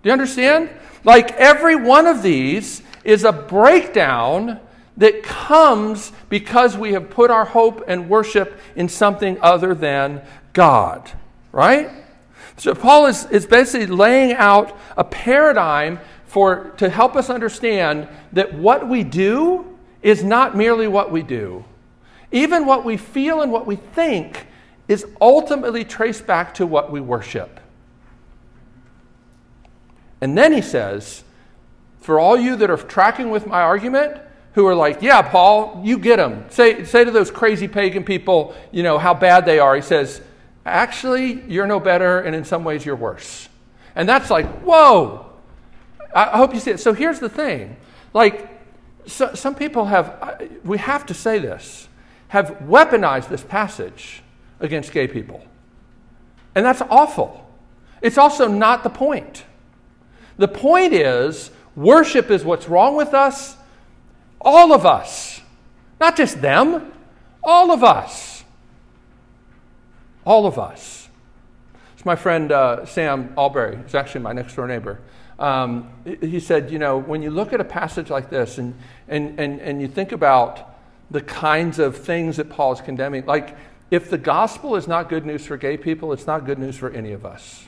Do 0.03 0.09
you 0.09 0.13
understand? 0.13 0.71
Like 1.05 1.33
every 1.33 1.77
one 1.77 2.07
of 2.07 2.23
these 2.23 2.83
is 3.05 3.25
a 3.25 3.33
breakdown 3.33 4.61
that 4.97 5.23
comes 5.23 6.13
because 6.29 6.77
we 6.77 6.93
have 6.93 7.11
put 7.11 7.31
our 7.31 7.45
hope 7.45 7.85
and 7.87 8.09
worship 8.09 8.59
in 8.75 8.89
something 8.89 9.39
other 9.43 9.75
than 9.75 10.23
God, 10.53 11.11
right? 11.53 11.91
So 12.57 12.75
Paul 12.75 13.07
is, 13.07 13.27
is 13.27 13.47
basically 13.47 13.87
laying 13.87 14.33
out 14.33 14.77
a 14.97 15.05
paradigm 15.05 16.01
for 16.25 16.71
to 16.79 16.89
help 16.89 17.17
us 17.17 17.29
understand 17.29 18.09
that 18.33 18.55
what 18.55 18.89
we 18.89 19.05
do 19.05 19.79
is 20.03 20.25
not 20.25 20.57
merely 20.57 20.89
what 20.89 21.11
we 21.11 21.23
do. 21.23 21.65
Even 22.33 22.67
what 22.67 22.85
we 22.85 22.97
feel 22.97 23.43
and 23.43 23.53
what 23.53 23.67
we 23.67 23.77
think 23.77 24.47
is 24.89 25.07
ultimately 25.21 25.85
traced 25.85 26.27
back 26.27 26.55
to 26.55 26.67
what 26.67 26.91
we 26.91 27.01
worship. 27.01 27.61
And 30.21 30.37
then 30.37 30.53
he 30.53 30.63
says, 30.63 31.25
for 32.01 32.19
all 32.19 32.37
you 32.37 32.57
that 32.57 32.71
are 32.71 32.77
tracking 32.77 33.31
with 33.31 33.47
my 33.47 33.61
argument, 33.61 34.21
who 34.57 34.67
are 34.67 34.75
like, 34.75 35.03
yeah, 35.03 35.21
Paul, 35.21 35.83
you 35.85 35.99
get 35.99 36.17
them. 36.17 36.47
Say, 36.49 36.85
say 36.85 37.05
to 37.05 37.11
those 37.11 37.31
crazy 37.31 37.69
pagan 37.69 38.05
people, 38.05 38.55
you 38.73 38.83
know, 38.83 38.97
how 38.97 39.13
bad 39.13 39.45
they 39.45 39.59
are. 39.59 39.77
He 39.77 39.83
says, 39.83 40.23
actually, 40.65 41.43
you're 41.43 41.67
no 41.67 41.79
better, 41.79 42.21
and 42.21 42.35
in 42.35 42.43
some 42.43 42.65
ways, 42.65 42.85
you're 42.85 42.97
worse. 42.97 43.51
And 43.95 44.09
that's 44.09 44.31
like, 44.31 44.47
whoa. 44.63 45.27
I 46.15 46.39
hope 46.39 46.55
you 46.55 46.61
see 46.61 46.71
it. 46.71 46.81
So 46.81 46.95
here's 46.95 47.21
the 47.21 47.29
thing. 47.29 47.77
Like, 48.15 48.49
so, 49.07 49.35
some 49.35 49.55
people 49.55 49.85
have, 49.85 50.43
we 50.65 50.79
have 50.79 51.05
to 51.05 51.15
say 51.15 51.39
this, 51.39 51.87
have 52.29 52.59
weaponized 52.63 53.29
this 53.29 53.45
passage 53.45 54.23
against 54.59 54.91
gay 54.91 55.07
people. 55.07 55.45
And 56.55 56.65
that's 56.65 56.81
awful. 56.89 57.47
It's 58.01 58.17
also 58.17 58.49
not 58.49 58.85
the 58.85 58.91
point. 58.91 59.45
The 60.39 60.49
point 60.49 60.95
is, 60.95 61.51
worship 61.75 62.31
is 62.31 62.43
what's 62.43 62.71
wrong 62.71 62.97
with 62.97 63.13
us 63.13 63.59
all 64.47 64.73
of 64.73 64.87
us. 64.87 65.43
Not 66.01 66.17
just 66.17 66.41
them, 66.41 66.93
all 67.43 67.73
of 67.73 67.83
us. 67.83 68.45
All 70.25 70.47
of 70.47 70.59
us. 70.59 71.09
It's 71.95 72.05
my 72.07 72.17
friend 72.17 72.53
uh, 72.53 72.87
Sam 72.87 73.35
Allberry, 73.37 73.77
who's 73.77 73.95
actually 73.95 74.23
my 74.23 74.33
next 74.33 74.55
door 74.55 74.67
neighbor. 74.69 75.01
Um, 75.39 75.91
he 76.21 76.41
said, 76.41 76.71
you 76.71 76.79
know, 76.79 76.97
when 76.97 77.23
you 77.23 77.31
look 77.31 77.53
at 77.53 77.61
a 77.61 77.65
passage 77.65 78.09
like 78.09 78.31
this 78.31 78.57
and, 78.57 78.75
and, 79.09 79.39
and, 79.39 79.61
and 79.61 79.83
you 79.83 79.89
think 79.89 80.13
about 80.13 80.75
the 81.11 81.21
kinds 81.21 81.79
of 81.79 81.97
things 81.97 82.39
that 82.39 82.49
Paul 82.49 82.73
is 82.73 82.81
condemning, 82.81 83.27
like 83.27 83.57
if 83.91 84.09
the 84.09 84.19
gospel 84.19 84.77
is 84.77 84.89
not 84.89 85.09
good 85.09 85.27
news 85.27 85.45
for 85.47 85.57
gay 85.57 85.77
people, 85.77 86.13
it's 86.13 86.27
not 86.27 86.47
good 86.47 86.59
news 86.59 86.77
for 86.77 86.91
any 86.91 87.13
of 87.13 87.27
us. 87.27 87.67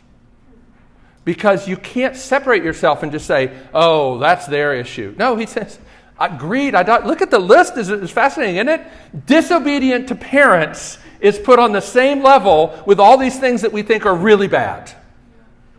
Because 1.25 1.69
you 1.69 1.77
can't 1.77 2.17
separate 2.17 2.65
yourself 2.65 3.03
and 3.03 3.13
just 3.13 3.27
say, 3.27 3.55
oh, 3.75 4.19
that's 4.19 4.47
their 4.47 4.75
issue. 4.75 5.15
No, 5.19 5.37
he 5.37 5.45
says, 5.45 5.79
Greed, 6.27 6.75
I 6.75 6.83
don't, 6.83 7.07
look 7.07 7.23
at 7.23 7.31
the 7.31 7.39
list, 7.39 7.77
it's, 7.77 7.89
it's 7.89 8.11
fascinating, 8.11 8.57
isn't 8.57 8.69
it? 8.69 9.27
Disobedient 9.27 10.09
to 10.09 10.17
parents 10.17 10.99
is 11.21 11.39
put 11.39 11.61
on 11.61 11.71
the 11.71 11.81
same 11.81 12.23
level 12.23 12.83
with 12.87 12.99
all 12.99 13.17
these 13.17 13.39
things 13.39 13.63
that 13.63 13.73
we 13.73 13.83
think 13.83 14.05
are 14.05 14.17
really 14.17 14.49
bad. 14.49 14.93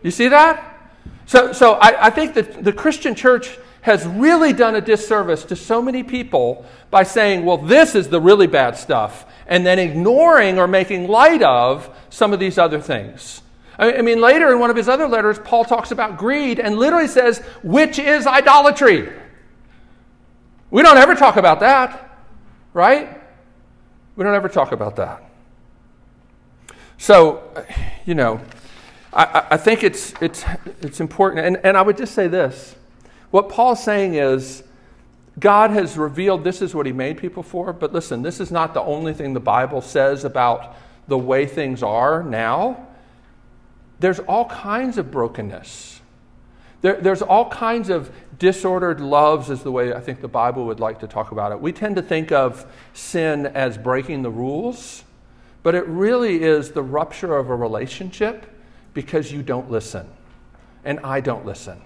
You 0.02 0.10
see 0.10 0.28
that? 0.28 0.90
So, 1.26 1.52
so 1.52 1.74
I, 1.74 2.06
I 2.06 2.10
think 2.10 2.34
that 2.34 2.64
the 2.64 2.72
Christian 2.72 3.14
church 3.14 3.58
has 3.82 4.06
really 4.06 4.52
done 4.52 4.74
a 4.74 4.80
disservice 4.80 5.44
to 5.44 5.56
so 5.56 5.80
many 5.82 6.02
people 6.02 6.64
by 6.90 7.02
saying, 7.02 7.44
well, 7.44 7.58
this 7.58 7.94
is 7.94 8.08
the 8.08 8.20
really 8.20 8.46
bad 8.46 8.76
stuff, 8.76 9.26
and 9.46 9.64
then 9.64 9.78
ignoring 9.78 10.58
or 10.58 10.66
making 10.66 11.08
light 11.08 11.42
of 11.42 11.88
some 12.10 12.32
of 12.32 12.40
these 12.40 12.58
other 12.58 12.80
things. 12.80 13.42
I 13.78 14.02
mean, 14.02 14.20
later 14.20 14.52
in 14.52 14.58
one 14.58 14.68
of 14.68 14.76
his 14.76 14.88
other 14.90 15.08
letters, 15.08 15.38
Paul 15.38 15.64
talks 15.64 15.90
about 15.90 16.18
greed 16.18 16.58
and 16.58 16.76
literally 16.78 17.08
says, 17.08 17.38
which 17.62 17.98
is 17.98 18.26
idolatry. 18.26 19.08
We 20.70 20.82
don't 20.82 20.98
ever 20.98 21.14
talk 21.14 21.36
about 21.36 21.60
that, 21.60 22.18
right? 22.72 23.20
We 24.16 24.24
don't 24.24 24.34
ever 24.34 24.48
talk 24.48 24.72
about 24.72 24.96
that. 24.96 25.22
So, 26.98 27.42
you 28.04 28.14
know, 28.14 28.40
I, 29.12 29.46
I 29.52 29.56
think 29.56 29.82
it's, 29.82 30.14
it's, 30.20 30.44
it's 30.82 31.00
important. 31.00 31.46
And, 31.46 31.56
and 31.64 31.76
I 31.76 31.82
would 31.82 31.96
just 31.96 32.14
say 32.14 32.28
this 32.28 32.76
what 33.30 33.48
Paul's 33.48 33.82
saying 33.82 34.14
is, 34.14 34.64
God 35.38 35.70
has 35.70 35.96
revealed 35.96 36.44
this 36.44 36.60
is 36.60 36.74
what 36.74 36.86
he 36.86 36.92
made 36.92 37.16
people 37.16 37.42
for, 37.42 37.72
but 37.72 37.92
listen, 37.92 38.22
this 38.22 38.40
is 38.40 38.50
not 38.50 38.74
the 38.74 38.82
only 38.82 39.14
thing 39.14 39.32
the 39.32 39.40
Bible 39.40 39.80
says 39.80 40.24
about 40.24 40.76
the 41.08 41.16
way 41.16 41.46
things 41.46 41.82
are 41.82 42.22
now. 42.22 42.88
There's 44.00 44.18
all 44.20 44.46
kinds 44.46 44.98
of 44.98 45.10
brokenness. 45.10 45.99
There, 46.82 46.96
there's 47.00 47.22
all 47.22 47.48
kinds 47.50 47.90
of 47.90 48.10
disordered 48.38 49.00
loves 49.00 49.50
is 49.50 49.62
the 49.62 49.70
way 49.70 49.92
I 49.92 50.00
think 50.00 50.20
the 50.20 50.28
Bible 50.28 50.64
would 50.66 50.80
like 50.80 51.00
to 51.00 51.06
talk 51.06 51.30
about 51.30 51.52
it. 51.52 51.60
We 51.60 51.72
tend 51.72 51.96
to 51.96 52.02
think 52.02 52.32
of 52.32 52.66
sin 52.94 53.46
as 53.46 53.76
breaking 53.76 54.22
the 54.22 54.30
rules, 54.30 55.04
but 55.62 55.74
it 55.74 55.86
really 55.86 56.42
is 56.42 56.72
the 56.72 56.82
rupture 56.82 57.36
of 57.36 57.50
a 57.50 57.54
relationship 57.54 58.46
because 58.94 59.30
you 59.30 59.42
don't 59.42 59.70
listen. 59.70 60.08
And 60.84 61.00
I 61.00 61.20
don't 61.20 61.44
listen. 61.44 61.82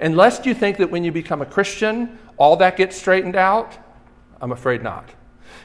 Unless 0.00 0.46
you 0.46 0.54
think 0.54 0.78
that 0.78 0.90
when 0.90 1.04
you 1.04 1.12
become 1.12 1.42
a 1.42 1.46
Christian, 1.46 2.18
all 2.38 2.56
that 2.56 2.78
gets 2.78 2.96
straightened 2.96 3.36
out, 3.36 3.76
I'm 4.40 4.52
afraid 4.52 4.82
not. 4.82 5.10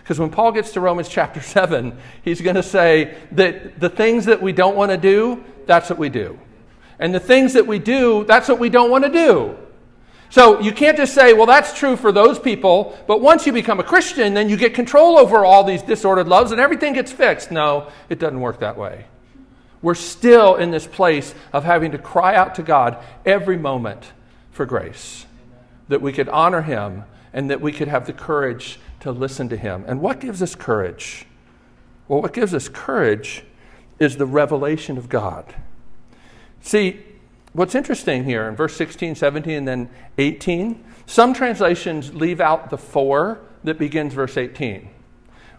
Because 0.03 0.19
when 0.19 0.29
Paul 0.29 0.51
gets 0.51 0.71
to 0.73 0.81
Romans 0.81 1.07
chapter 1.07 1.41
7, 1.41 1.97
he's 2.23 2.41
going 2.41 2.57
to 2.57 2.63
say 2.63 3.17
that 3.31 3.79
the 3.79 3.89
things 3.89 4.25
that 4.25 4.41
we 4.41 4.51
don't 4.51 4.75
want 4.75 4.91
to 4.91 4.97
do, 4.97 5.43
that's 5.65 5.89
what 5.89 5.99
we 5.99 6.09
do. 6.09 6.37
And 7.01 7.13
the 7.13 7.19
things 7.19 7.53
that 7.53 7.65
we 7.65 7.79
do, 7.79 8.23
that's 8.25 8.47
what 8.47 8.59
we 8.59 8.69
don't 8.69 8.91
want 8.91 9.03
to 9.03 9.09
do. 9.09 9.57
So 10.29 10.61
you 10.61 10.71
can't 10.71 10.95
just 10.95 11.13
say, 11.13 11.33
well, 11.33 11.47
that's 11.47 11.77
true 11.77 11.97
for 11.97 12.13
those 12.13 12.39
people, 12.39 12.97
but 13.05 13.19
once 13.19 13.45
you 13.45 13.51
become 13.51 13.81
a 13.81 13.83
Christian, 13.83 14.33
then 14.33 14.47
you 14.47 14.55
get 14.55 14.73
control 14.73 15.17
over 15.17 15.43
all 15.43 15.65
these 15.65 15.81
disordered 15.81 16.29
loves 16.29 16.53
and 16.53 16.61
everything 16.61 16.93
gets 16.93 17.11
fixed. 17.11 17.51
No, 17.51 17.89
it 18.07 18.17
doesn't 18.17 18.39
work 18.39 18.59
that 18.59 18.77
way. 18.77 19.05
We're 19.81 19.95
still 19.95 20.55
in 20.55 20.71
this 20.71 20.87
place 20.87 21.33
of 21.51 21.65
having 21.65 21.91
to 21.91 21.97
cry 21.97 22.35
out 22.35 22.55
to 22.55 22.63
God 22.63 22.97
every 23.25 23.57
moment 23.57 24.13
for 24.51 24.65
grace, 24.65 25.25
that 25.89 26.01
we 26.01 26.13
could 26.13 26.29
honor 26.29 26.61
Him 26.61 27.03
and 27.33 27.49
that 27.49 27.59
we 27.59 27.71
could 27.71 27.87
have 27.87 28.05
the 28.05 28.13
courage 28.13 28.79
to 29.01 29.11
listen 29.11 29.49
to 29.49 29.57
Him. 29.57 29.83
And 29.87 29.99
what 30.01 30.19
gives 30.19 30.41
us 30.41 30.53
courage? 30.55 31.25
Well, 32.07 32.21
what 32.21 32.31
gives 32.31 32.53
us 32.53 32.69
courage 32.69 33.43
is 33.99 34.17
the 34.17 34.27
revelation 34.27 34.97
of 34.97 35.09
God. 35.09 35.55
See, 36.61 37.03
What's 37.53 37.75
interesting 37.75 38.23
here 38.23 38.47
in 38.47 38.55
verse 38.55 38.75
16, 38.77 39.15
17, 39.15 39.53
and 39.53 39.67
then 39.67 39.89
18, 40.17 40.81
some 41.05 41.33
translations 41.33 42.13
leave 42.13 42.39
out 42.39 42.69
the 42.69 42.77
for 42.77 43.41
that 43.65 43.77
begins 43.77 44.13
verse 44.13 44.37
18, 44.37 44.89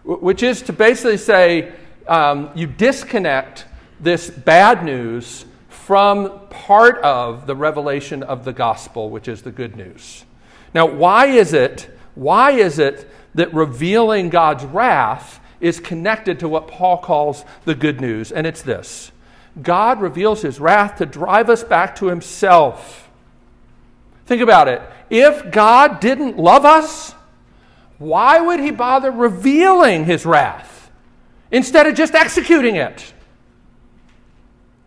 which 0.03 0.41
is 0.41 0.63
to 0.63 0.73
basically 0.73 1.17
say 1.17 1.71
um, 2.07 2.49
you 2.55 2.65
disconnect 2.65 3.65
this 3.99 4.31
bad 4.31 4.83
news 4.83 5.45
from 5.69 6.47
part 6.49 6.97
of 7.03 7.45
the 7.45 7.55
revelation 7.55 8.23
of 8.23 8.43
the 8.43 8.53
gospel, 8.53 9.11
which 9.11 9.27
is 9.27 9.43
the 9.43 9.51
good 9.51 9.75
news. 9.75 10.25
Now, 10.73 10.87
why 10.87 11.27
is 11.27 11.53
it, 11.53 11.95
why 12.15 12.51
is 12.51 12.79
it 12.79 13.07
that 13.35 13.53
revealing 13.53 14.29
God's 14.29 14.65
wrath 14.65 15.39
is 15.61 15.79
connected 15.79 16.39
to 16.39 16.49
what 16.49 16.67
Paul 16.67 16.97
calls 16.97 17.45
the 17.65 17.75
good 17.75 18.01
news? 18.01 18.31
And 18.31 18.47
it's 18.47 18.63
this 18.63 19.11
God 19.61 20.01
reveals 20.01 20.41
his 20.41 20.59
wrath 20.59 20.97
to 20.97 21.05
drive 21.05 21.49
us 21.49 21.63
back 21.63 21.95
to 21.97 22.07
himself. 22.07 23.09
Think 24.25 24.41
about 24.41 24.67
it. 24.67 24.81
If 25.09 25.51
God 25.51 25.99
didn't 25.99 26.37
love 26.37 26.65
us, 26.65 27.13
why 27.99 28.39
would 28.41 28.59
he 28.59 28.71
bother 28.71 29.11
revealing 29.11 30.05
his 30.05 30.25
wrath 30.25 30.91
instead 31.51 31.85
of 31.85 31.95
just 31.95 32.15
executing 32.15 32.75
it? 32.75 33.13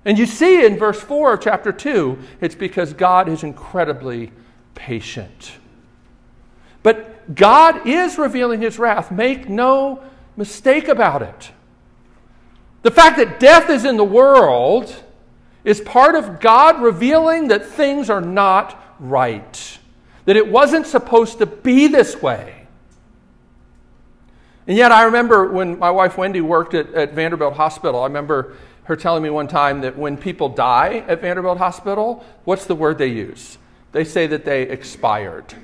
And 0.04 0.18
you 0.18 0.26
see 0.26 0.64
in 0.64 0.78
verse 0.78 1.00
4 1.00 1.34
of 1.34 1.40
chapter 1.40 1.72
2, 1.72 2.18
it's 2.40 2.54
because 2.54 2.92
God 2.92 3.28
is 3.28 3.42
incredibly 3.42 4.32
patient. 4.74 5.52
But 6.82 7.34
God 7.34 7.86
is 7.86 8.16
revealing 8.16 8.60
his 8.60 8.78
wrath. 8.78 9.10
Make 9.10 9.48
no 9.48 10.02
mistake 10.36 10.86
about 10.86 11.22
it. 11.22 11.50
The 12.86 12.92
fact 12.92 13.16
that 13.16 13.40
death 13.40 13.68
is 13.68 13.84
in 13.84 13.96
the 13.96 14.04
world 14.04 14.94
is 15.64 15.80
part 15.80 16.14
of 16.14 16.38
God 16.38 16.80
revealing 16.80 17.48
that 17.48 17.66
things 17.66 18.08
are 18.08 18.20
not 18.20 18.80
right, 19.00 19.78
that 20.24 20.36
it 20.36 20.46
wasn't 20.46 20.86
supposed 20.86 21.38
to 21.38 21.46
be 21.46 21.88
this 21.88 22.22
way. 22.22 22.68
And 24.68 24.76
yet, 24.76 24.92
I 24.92 25.02
remember 25.02 25.48
when 25.50 25.80
my 25.80 25.90
wife 25.90 26.16
Wendy 26.16 26.40
worked 26.40 26.74
at, 26.74 26.94
at 26.94 27.12
Vanderbilt 27.12 27.54
Hospital, 27.54 28.02
I 28.02 28.06
remember 28.06 28.54
her 28.84 28.94
telling 28.94 29.24
me 29.24 29.30
one 29.30 29.48
time 29.48 29.80
that 29.80 29.98
when 29.98 30.16
people 30.16 30.48
die 30.48 31.04
at 31.08 31.20
Vanderbilt 31.20 31.58
Hospital, 31.58 32.24
what's 32.44 32.66
the 32.66 32.76
word 32.76 32.98
they 32.98 33.08
use? 33.08 33.58
They 33.90 34.04
say 34.04 34.28
that 34.28 34.44
they 34.44 34.62
expired. 34.62 35.54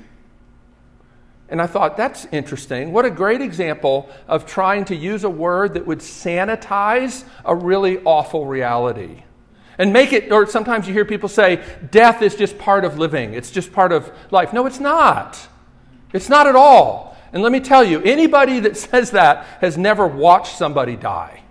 And 1.53 1.61
I 1.61 1.67
thought, 1.67 1.95
that's 1.95 2.25
interesting. 2.31 2.91
What 2.91 3.05
a 3.05 3.11
great 3.11 3.39
example 3.39 4.09
of 4.27 4.47
trying 4.47 4.85
to 4.85 4.95
use 4.95 5.23
a 5.23 5.29
word 5.29 5.75
that 5.75 5.85
would 5.85 5.99
sanitize 5.99 7.25
a 7.45 7.55
really 7.55 7.99
awful 8.05 8.47
reality. 8.47 9.21
And 9.77 9.93
make 9.93 10.13
it, 10.13 10.31
or 10.31 10.47
sometimes 10.47 10.87
you 10.87 10.95
hear 10.95 11.05
people 11.05 11.29
say, 11.29 11.63
death 11.91 12.23
is 12.23 12.33
just 12.33 12.57
part 12.57 12.85
of 12.85 12.97
living, 12.97 13.35
it's 13.35 13.51
just 13.51 13.71
part 13.71 13.91
of 13.91 14.11
life. 14.31 14.51
No, 14.51 14.65
it's 14.65 14.79
not. 14.79 15.47
It's 16.11 16.27
not 16.27 16.47
at 16.47 16.55
all. 16.55 17.15
And 17.31 17.43
let 17.43 17.51
me 17.51 17.59
tell 17.59 17.83
you, 17.83 18.01
anybody 18.01 18.59
that 18.61 18.75
says 18.89 19.11
that 19.11 19.45
has 19.61 19.77
never 19.77 20.07
watched 20.07 20.57
somebody 20.57 20.95
die. 20.95 21.42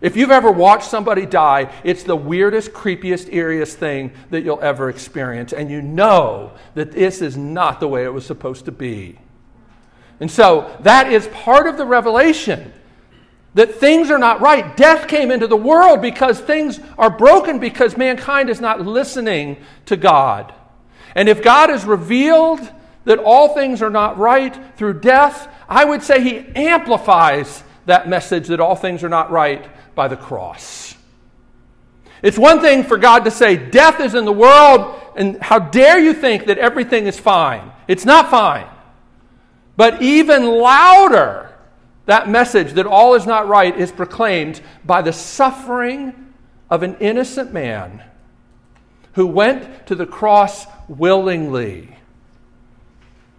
If 0.00 0.16
you've 0.16 0.30
ever 0.30 0.50
watched 0.50 0.88
somebody 0.90 1.24
die, 1.24 1.72
it's 1.82 2.02
the 2.02 2.16
weirdest, 2.16 2.72
creepiest, 2.72 3.32
eeriest 3.32 3.74
thing 3.74 4.12
that 4.30 4.42
you'll 4.42 4.60
ever 4.60 4.90
experience. 4.90 5.52
And 5.52 5.70
you 5.70 5.80
know 5.80 6.52
that 6.74 6.92
this 6.92 7.22
is 7.22 7.36
not 7.36 7.80
the 7.80 7.88
way 7.88 8.04
it 8.04 8.12
was 8.12 8.26
supposed 8.26 8.66
to 8.66 8.72
be. 8.72 9.18
And 10.20 10.30
so 10.30 10.76
that 10.80 11.12
is 11.12 11.28
part 11.28 11.66
of 11.66 11.78
the 11.78 11.86
revelation 11.86 12.72
that 13.54 13.74
things 13.74 14.10
are 14.10 14.18
not 14.18 14.42
right. 14.42 14.76
Death 14.76 15.08
came 15.08 15.30
into 15.30 15.46
the 15.46 15.56
world 15.56 16.02
because 16.02 16.38
things 16.40 16.78
are 16.98 17.08
broken 17.08 17.58
because 17.58 17.96
mankind 17.96 18.50
is 18.50 18.60
not 18.60 18.82
listening 18.82 19.56
to 19.86 19.96
God. 19.96 20.52
And 21.14 21.26
if 21.26 21.42
God 21.42 21.70
has 21.70 21.86
revealed 21.86 22.60
that 23.06 23.18
all 23.18 23.54
things 23.54 23.80
are 23.80 23.90
not 23.90 24.18
right 24.18 24.54
through 24.76 25.00
death, 25.00 25.50
I 25.70 25.86
would 25.86 26.02
say 26.02 26.22
he 26.22 26.46
amplifies 26.54 27.62
that 27.86 28.08
message 28.08 28.48
that 28.48 28.60
all 28.60 28.76
things 28.76 29.02
are 29.02 29.08
not 29.08 29.30
right 29.30 29.66
by 29.96 30.06
the 30.06 30.16
cross. 30.16 30.94
It's 32.22 32.38
one 32.38 32.60
thing 32.60 32.84
for 32.84 32.96
God 32.96 33.24
to 33.24 33.30
say, 33.32 33.56
Death 33.56 33.98
is 34.00 34.14
in 34.14 34.24
the 34.24 34.32
world, 34.32 35.00
and 35.16 35.42
how 35.42 35.58
dare 35.58 35.98
you 35.98 36.12
think 36.12 36.46
that 36.46 36.58
everything 36.58 37.06
is 37.06 37.18
fine? 37.18 37.72
It's 37.88 38.04
not 38.04 38.30
fine. 38.30 38.68
But 39.76 40.00
even 40.00 40.46
louder, 40.46 41.52
that 42.06 42.28
message 42.28 42.74
that 42.74 42.86
all 42.86 43.14
is 43.14 43.26
not 43.26 43.48
right 43.48 43.76
is 43.76 43.90
proclaimed 43.90 44.60
by 44.84 45.02
the 45.02 45.12
suffering 45.12 46.32
of 46.70 46.82
an 46.82 46.96
innocent 47.00 47.52
man 47.52 48.02
who 49.14 49.26
went 49.26 49.86
to 49.86 49.94
the 49.94 50.06
cross 50.06 50.66
willingly 50.88 51.96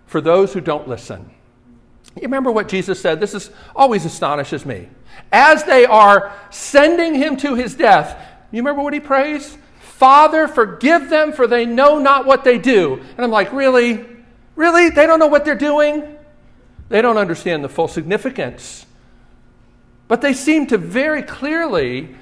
for 0.05 0.22
those 0.22 0.53
who 0.53 0.62
don't 0.62 0.88
listen. 0.88 1.30
You 2.16 2.24
remember 2.24 2.51
what 2.51 2.68
Jesus 2.68 2.99
said? 2.99 3.20
This 3.20 3.34
is 3.34 3.51
always 3.76 4.05
astonishes 4.05 4.66
me. 4.66 4.89
As 5.32 5.63
they 5.63 5.86
are 5.86 6.34
sending 6.49 7.15
him 7.15 7.38
to 7.38 7.55
his 7.55 7.76
death, 7.76 8.18
you 8.51 8.61
remember 8.61 8.82
what 8.82 8.93
he 8.93 8.99
prays? 8.99 9.57
Father, 9.80 10.47
forgive 10.47 11.09
them, 11.09 11.34
for 11.34 11.47
they 11.47 11.65
know 11.65 11.99
not 11.99 12.26
what 12.26 12.43
they 12.43 12.57
do. 12.57 12.95
And 12.95 13.20
I'm 13.20 13.32
like, 13.32 13.51
really? 13.51 14.05
Really? 14.55 14.89
They 14.89 15.05
don't 15.05 15.20
know 15.20 15.28
what 15.28 15.43
they're 15.43 15.55
doing? 15.55 16.18
They 16.89 17.01
don't 17.01 17.18
understand 17.18 17.63
the 17.63 17.70
full 17.70 17.88
significance. 17.88 18.86
But 20.07 20.22
they 20.22 20.34
seem 20.34 20.68
to 20.68 20.78
very 20.78 21.22
clearly 21.22 22.15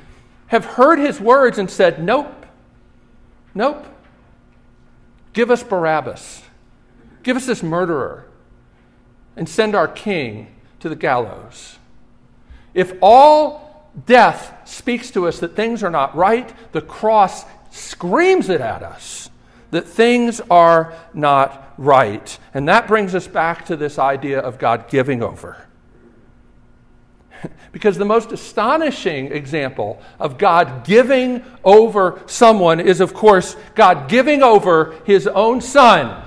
have 0.48 0.66
heard 0.66 1.00
his 1.00 1.20
words 1.20 1.58
and 1.58 1.70
said, 1.70 2.04
Nope, 2.04 2.46
nope. 3.54 3.86
Give 5.34 5.52
us 5.52 5.64
Barabbas. 5.64 6.44
Give 7.24 7.36
us 7.36 7.46
this 7.46 7.62
murderer 7.62 8.26
and 9.36 9.50
send 9.50 9.76
our 9.76 9.88
king 9.88 10.56
to 10.80 10.90
the 10.90 10.96
gallows. 10.96 11.78
If 12.76 12.94
all 13.02 13.90
death 14.06 14.56
speaks 14.66 15.10
to 15.12 15.28
us 15.28 15.40
that 15.40 15.56
things 15.56 15.82
are 15.82 15.90
not 15.90 16.16
right, 16.16 16.54
the 16.74 16.82
cross 16.82 17.46
screams 17.72 18.50
it 18.50 18.62
at 18.62 18.84
us 18.84 19.26
that 19.76 19.88
things 19.88 20.40
are 20.50 20.94
not 21.14 21.74
right. 21.78 22.38
And 22.54 22.70
that 22.70 22.88
brings 22.88 23.14
us 23.14 23.28
back 23.28 23.66
to 23.66 23.76
this 23.76 24.00
idea 24.00 24.40
of 24.40 24.58
God 24.58 24.88
giving 24.90 25.22
over. 25.22 25.68
because 27.74 27.98
the 27.98 28.06
most 28.06 28.32
astonishing 28.32 29.34
example 29.34 30.02
of 30.18 30.38
God 30.38 30.86
giving 30.86 31.44
over 31.64 32.22
someone 32.26 32.80
is, 32.80 33.02
of 33.02 33.14
course, 33.14 33.58
God 33.76 34.08
giving 34.08 34.42
over 34.42 34.96
his 35.04 35.28
own 35.28 35.60
son. 35.60 36.25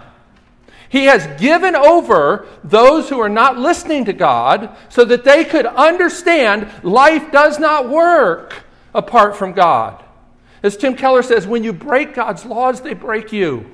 He 0.89 1.05
has 1.05 1.27
given 1.41 1.77
over 1.77 2.47
those 2.65 3.09
who 3.09 3.21
are 3.21 3.29
not 3.29 3.59
listening 3.59 4.05
to 4.07 4.13
God 4.13 4.75
so 4.89 5.05
that 5.05 5.25
they 5.25 5.45
could 5.45 5.67
understand 5.67 6.71
life 6.83 7.31
does 7.31 7.59
not 7.59 7.89
work 7.89 8.65
apart 8.95 9.37
from 9.37 9.53
God. 9.53 10.03
As 10.63 10.77
Tim 10.77 10.97
Keller 10.97 11.23
says, 11.23 11.47
when 11.47 11.63
you 11.63 11.73
break 11.73 12.15
God's 12.15 12.45
laws, 12.45 12.81
they 12.81 12.95
break 12.95 13.33
you. 13.33 13.67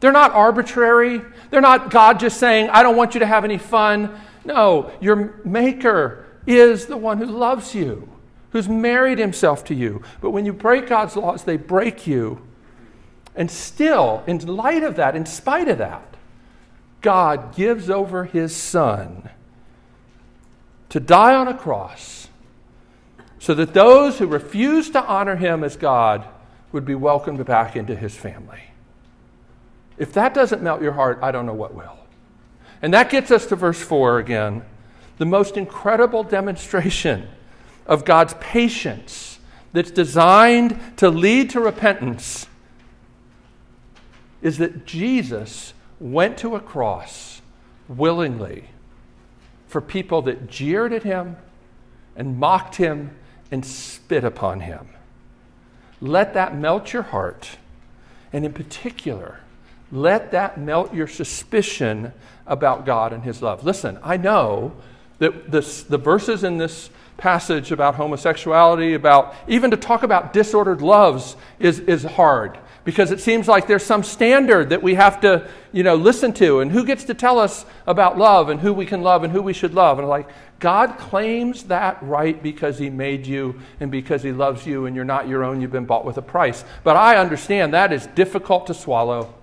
They're 0.00 0.12
not 0.12 0.32
arbitrary. 0.32 1.22
They're 1.50 1.60
not 1.60 1.90
God 1.90 2.18
just 2.18 2.38
saying, 2.38 2.70
I 2.70 2.82
don't 2.82 2.96
want 2.96 3.14
you 3.14 3.20
to 3.20 3.26
have 3.26 3.44
any 3.44 3.58
fun. 3.58 4.18
No, 4.44 4.90
your 5.00 5.40
Maker 5.44 6.26
is 6.44 6.86
the 6.86 6.96
one 6.96 7.18
who 7.18 7.26
loves 7.26 7.72
you, 7.72 8.08
who's 8.50 8.68
married 8.68 9.18
himself 9.18 9.64
to 9.66 9.74
you. 9.74 10.02
But 10.20 10.30
when 10.30 10.44
you 10.44 10.52
break 10.52 10.88
God's 10.88 11.14
laws, 11.14 11.44
they 11.44 11.56
break 11.56 12.06
you. 12.06 12.42
And 13.36 13.48
still, 13.48 14.24
in 14.26 14.44
light 14.44 14.82
of 14.82 14.96
that, 14.96 15.14
in 15.14 15.24
spite 15.24 15.68
of 15.68 15.78
that, 15.78 16.11
God 17.02 17.54
gives 17.54 17.90
over 17.90 18.24
his 18.24 18.54
Son 18.54 19.28
to 20.88 21.00
die 21.00 21.34
on 21.34 21.48
a 21.48 21.56
cross 21.56 22.28
so 23.38 23.54
that 23.54 23.74
those 23.74 24.18
who 24.18 24.26
refuse 24.26 24.90
to 24.90 25.04
honor 25.04 25.36
him 25.36 25.64
as 25.64 25.76
God 25.76 26.26
would 26.70 26.84
be 26.84 26.94
welcomed 26.94 27.44
back 27.44 27.76
into 27.76 27.96
his 27.96 28.14
family. 28.14 28.62
If 29.98 30.12
that 30.14 30.32
doesn't 30.32 30.62
melt 30.62 30.80
your 30.80 30.92
heart, 30.92 31.18
I 31.22 31.32
don't 31.32 31.46
know 31.46 31.52
what 31.52 31.74
will. 31.74 31.98
And 32.80 32.94
that 32.94 33.10
gets 33.10 33.30
us 33.30 33.46
to 33.46 33.56
verse 33.56 33.80
4 33.80 34.18
again 34.18 34.62
the 35.18 35.26
most 35.26 35.56
incredible 35.56 36.24
demonstration 36.24 37.28
of 37.86 38.04
God's 38.04 38.34
patience 38.40 39.38
that's 39.72 39.90
designed 39.90 40.78
to 40.96 41.08
lead 41.10 41.50
to 41.50 41.60
repentance 41.60 42.46
is 44.40 44.58
that 44.58 44.84
Jesus 44.84 45.74
went 46.02 46.36
to 46.38 46.56
a 46.56 46.60
cross 46.60 47.40
willingly 47.88 48.64
for 49.68 49.80
people 49.80 50.22
that 50.22 50.48
jeered 50.50 50.92
at 50.92 51.04
him 51.04 51.36
and 52.16 52.38
mocked 52.38 52.76
him 52.76 53.16
and 53.50 53.64
spit 53.64 54.24
upon 54.24 54.60
him. 54.60 54.88
Let 56.00 56.34
that 56.34 56.56
melt 56.56 56.92
your 56.92 57.02
heart. 57.02 57.56
And 58.32 58.44
in 58.44 58.52
particular, 58.52 59.40
let 59.92 60.32
that 60.32 60.58
melt 60.58 60.92
your 60.92 61.06
suspicion 61.06 62.12
about 62.46 62.84
God 62.84 63.12
and 63.12 63.22
his 63.22 63.40
love. 63.40 63.64
Listen, 63.64 63.98
I 64.02 64.16
know 64.16 64.72
that 65.18 65.50
this, 65.50 65.84
the 65.84 65.98
verses 65.98 66.42
in 66.42 66.58
this 66.58 66.90
passage 67.16 67.70
about 67.70 67.94
homosexuality, 67.94 68.94
about 68.94 69.34
even 69.46 69.70
to 69.70 69.76
talk 69.76 70.02
about 70.02 70.32
disordered 70.32 70.82
loves, 70.82 71.36
is, 71.60 71.78
is 71.80 72.02
hard 72.02 72.58
because 72.84 73.10
it 73.10 73.20
seems 73.20 73.46
like 73.46 73.66
there's 73.66 73.84
some 73.84 74.02
standard 74.02 74.70
that 74.70 74.82
we 74.82 74.94
have 74.94 75.20
to, 75.20 75.48
you 75.72 75.82
know, 75.82 75.94
listen 75.94 76.32
to, 76.34 76.60
and 76.60 76.72
who 76.72 76.84
gets 76.84 77.04
to 77.04 77.14
tell 77.14 77.38
us 77.38 77.64
about 77.86 78.18
love 78.18 78.48
and 78.48 78.60
who 78.60 78.72
we 78.72 78.86
can 78.86 79.02
love 79.02 79.22
and 79.22 79.32
who 79.32 79.40
we 79.40 79.52
should 79.52 79.74
love. 79.74 79.98
And 79.98 80.08
like, 80.08 80.28
God 80.58 80.98
claims 80.98 81.64
that 81.64 82.02
right 82.02 82.40
because 82.42 82.78
He 82.78 82.90
made 82.90 83.26
you 83.26 83.60
and 83.80 83.90
because 83.90 84.22
He 84.22 84.32
loves 84.32 84.66
you, 84.66 84.86
and 84.86 84.96
you're 84.96 85.04
not 85.04 85.28
your 85.28 85.44
own, 85.44 85.60
you've 85.60 85.72
been 85.72 85.86
bought 85.86 86.04
with 86.04 86.18
a 86.18 86.22
price. 86.22 86.64
But 86.84 86.96
I 86.96 87.16
understand 87.16 87.74
that 87.74 87.92
is 87.92 88.06
difficult 88.08 88.66
to 88.68 88.74
swallow. 88.74 89.34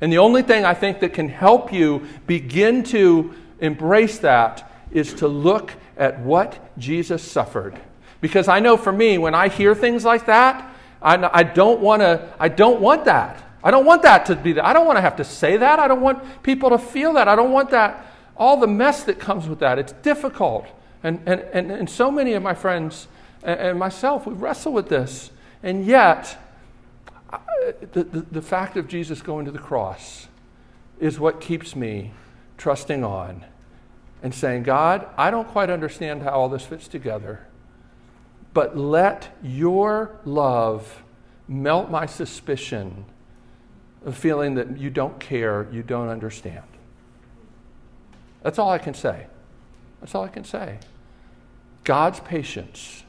And 0.00 0.12
the 0.12 0.18
only 0.18 0.42
thing 0.42 0.64
I 0.64 0.74
think 0.74 1.00
that 1.00 1.12
can 1.12 1.28
help 1.28 1.72
you 1.72 2.06
begin 2.26 2.82
to 2.84 3.34
embrace 3.60 4.18
that 4.20 4.70
is 4.90 5.14
to 5.14 5.28
look 5.28 5.72
at 5.96 6.20
what 6.20 6.76
Jesus 6.78 7.22
suffered. 7.22 7.78
Because 8.20 8.48
I 8.48 8.60
know 8.60 8.76
for 8.76 8.92
me, 8.92 9.18
when 9.18 9.34
I 9.34 9.48
hear 9.48 9.74
things 9.74 10.04
like 10.04 10.26
that, 10.26 10.74
I, 11.02 11.42
don't 11.42 11.80
want 11.80 12.02
to, 12.02 12.32
I 12.38 12.48
don't 12.48 12.80
want 12.80 13.04
that. 13.06 13.42
I 13.62 13.70
don't 13.70 13.84
want 13.84 14.02
that 14.02 14.26
to 14.26 14.36
be 14.36 14.52
that. 14.54 14.64
I 14.64 14.72
don't 14.72 14.86
want 14.86 14.96
to 14.96 15.02
have 15.02 15.16
to 15.16 15.24
say 15.24 15.56
that. 15.56 15.78
I 15.78 15.88
don't 15.88 16.00
want 16.00 16.42
people 16.42 16.70
to 16.70 16.78
feel 16.78 17.14
that. 17.14 17.28
I 17.28 17.36
don't 17.36 17.52
want 17.52 17.70
that, 17.70 18.06
all 18.36 18.56
the 18.56 18.66
mess 18.66 19.04
that 19.04 19.18
comes 19.18 19.48
with 19.48 19.58
that. 19.60 19.78
It's 19.78 19.92
difficult. 19.92 20.66
And, 21.02 21.20
and, 21.26 21.40
and, 21.52 21.70
and 21.70 21.90
so 21.90 22.10
many 22.10 22.34
of 22.34 22.42
my 22.42 22.54
friends 22.54 23.08
and, 23.42 23.60
and 23.60 23.78
myself, 23.78 24.26
we 24.26 24.34
wrestle 24.34 24.72
with 24.72 24.88
this. 24.88 25.30
And 25.62 25.84
yet, 25.84 26.38
the, 27.92 28.04
the, 28.04 28.20
the 28.32 28.42
fact 28.42 28.76
of 28.76 28.88
Jesus 28.88 29.22
going 29.22 29.44
to 29.44 29.50
the 29.50 29.58
cross 29.58 30.26
is 30.98 31.18
what 31.18 31.40
keeps 31.40 31.74
me 31.76 32.12
trusting 32.58 33.04
on 33.04 33.44
and 34.22 34.34
saying, 34.34 34.64
God, 34.64 35.06
I 35.16 35.30
don't 35.30 35.48
quite 35.48 35.70
understand 35.70 36.22
how 36.22 36.30
all 36.32 36.48
this 36.48 36.64
fits 36.64 36.88
together, 36.88 37.46
but 38.52 38.76
let 38.76 39.36
your 39.42 40.18
love 40.24 41.02
melt 41.48 41.90
my 41.90 42.06
suspicion 42.06 43.04
of 44.04 44.16
feeling 44.16 44.54
that 44.54 44.78
you 44.78 44.90
don't 44.90 45.18
care, 45.20 45.68
you 45.70 45.82
don't 45.82 46.08
understand. 46.08 46.64
That's 48.42 48.58
all 48.58 48.70
I 48.70 48.78
can 48.78 48.94
say. 48.94 49.26
That's 50.00 50.14
all 50.14 50.24
I 50.24 50.28
can 50.28 50.44
say. 50.44 50.78
God's 51.84 52.20
patience 52.20 53.04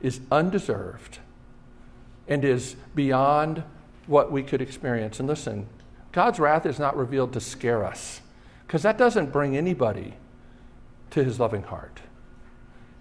is 0.00 0.20
undeserved 0.30 1.18
and 2.28 2.44
is 2.44 2.76
beyond 2.94 3.62
what 4.06 4.30
we 4.30 4.42
could 4.42 4.62
experience. 4.62 5.18
And 5.18 5.28
listen, 5.28 5.66
God's 6.12 6.38
wrath 6.38 6.66
is 6.66 6.78
not 6.78 6.96
revealed 6.96 7.32
to 7.34 7.40
scare 7.40 7.84
us, 7.84 8.20
because 8.66 8.82
that 8.82 8.98
doesn't 8.98 9.32
bring 9.32 9.56
anybody 9.56 10.14
to 11.10 11.24
his 11.24 11.40
loving 11.40 11.62
heart. 11.64 12.00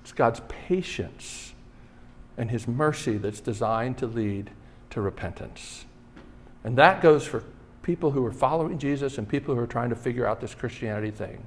It's 0.01 0.11
God's 0.11 0.41
patience 0.47 1.48
and 2.39 2.49
his 2.49 2.67
mercy 2.67 3.17
that's 3.17 3.41
designed 3.41 3.97
to 3.99 4.07
lead 4.07 4.49
to 4.89 5.01
repentance. 5.01 5.85
And 6.63 6.77
that 6.77 7.01
goes 7.01 7.27
for 7.27 7.43
people 7.83 8.11
who 8.11 8.25
are 8.25 8.31
following 8.31 8.79
Jesus 8.79 9.17
and 9.17 9.27
people 9.27 9.53
who 9.53 9.61
are 9.61 9.67
trying 9.67 9.89
to 9.89 9.95
figure 9.95 10.25
out 10.25 10.39
this 10.39 10.55
Christianity 10.55 11.11
thing. 11.11 11.45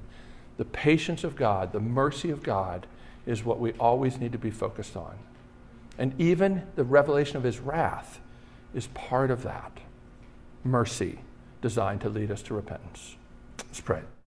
The 0.57 0.65
patience 0.65 1.23
of 1.23 1.35
God, 1.35 1.73
the 1.73 1.79
mercy 1.79 2.29
of 2.29 2.43
God, 2.43 2.85
is 3.25 3.43
what 3.43 3.59
we 3.59 3.71
always 3.73 4.19
need 4.19 4.31
to 4.33 4.37
be 4.37 4.51
focused 4.51 4.95
on. 4.95 5.17
And 5.97 6.13
even 6.21 6.63
the 6.75 6.83
revelation 6.83 7.37
of 7.37 7.43
his 7.43 7.59
wrath 7.59 8.19
is 8.73 8.87
part 8.87 9.31
of 9.31 9.43
that 9.43 9.79
mercy 10.63 11.19
designed 11.61 12.01
to 12.01 12.09
lead 12.09 12.29
us 12.29 12.43
to 12.43 12.53
repentance. 12.53 13.15
Let's 13.57 13.81
pray. 13.81 14.01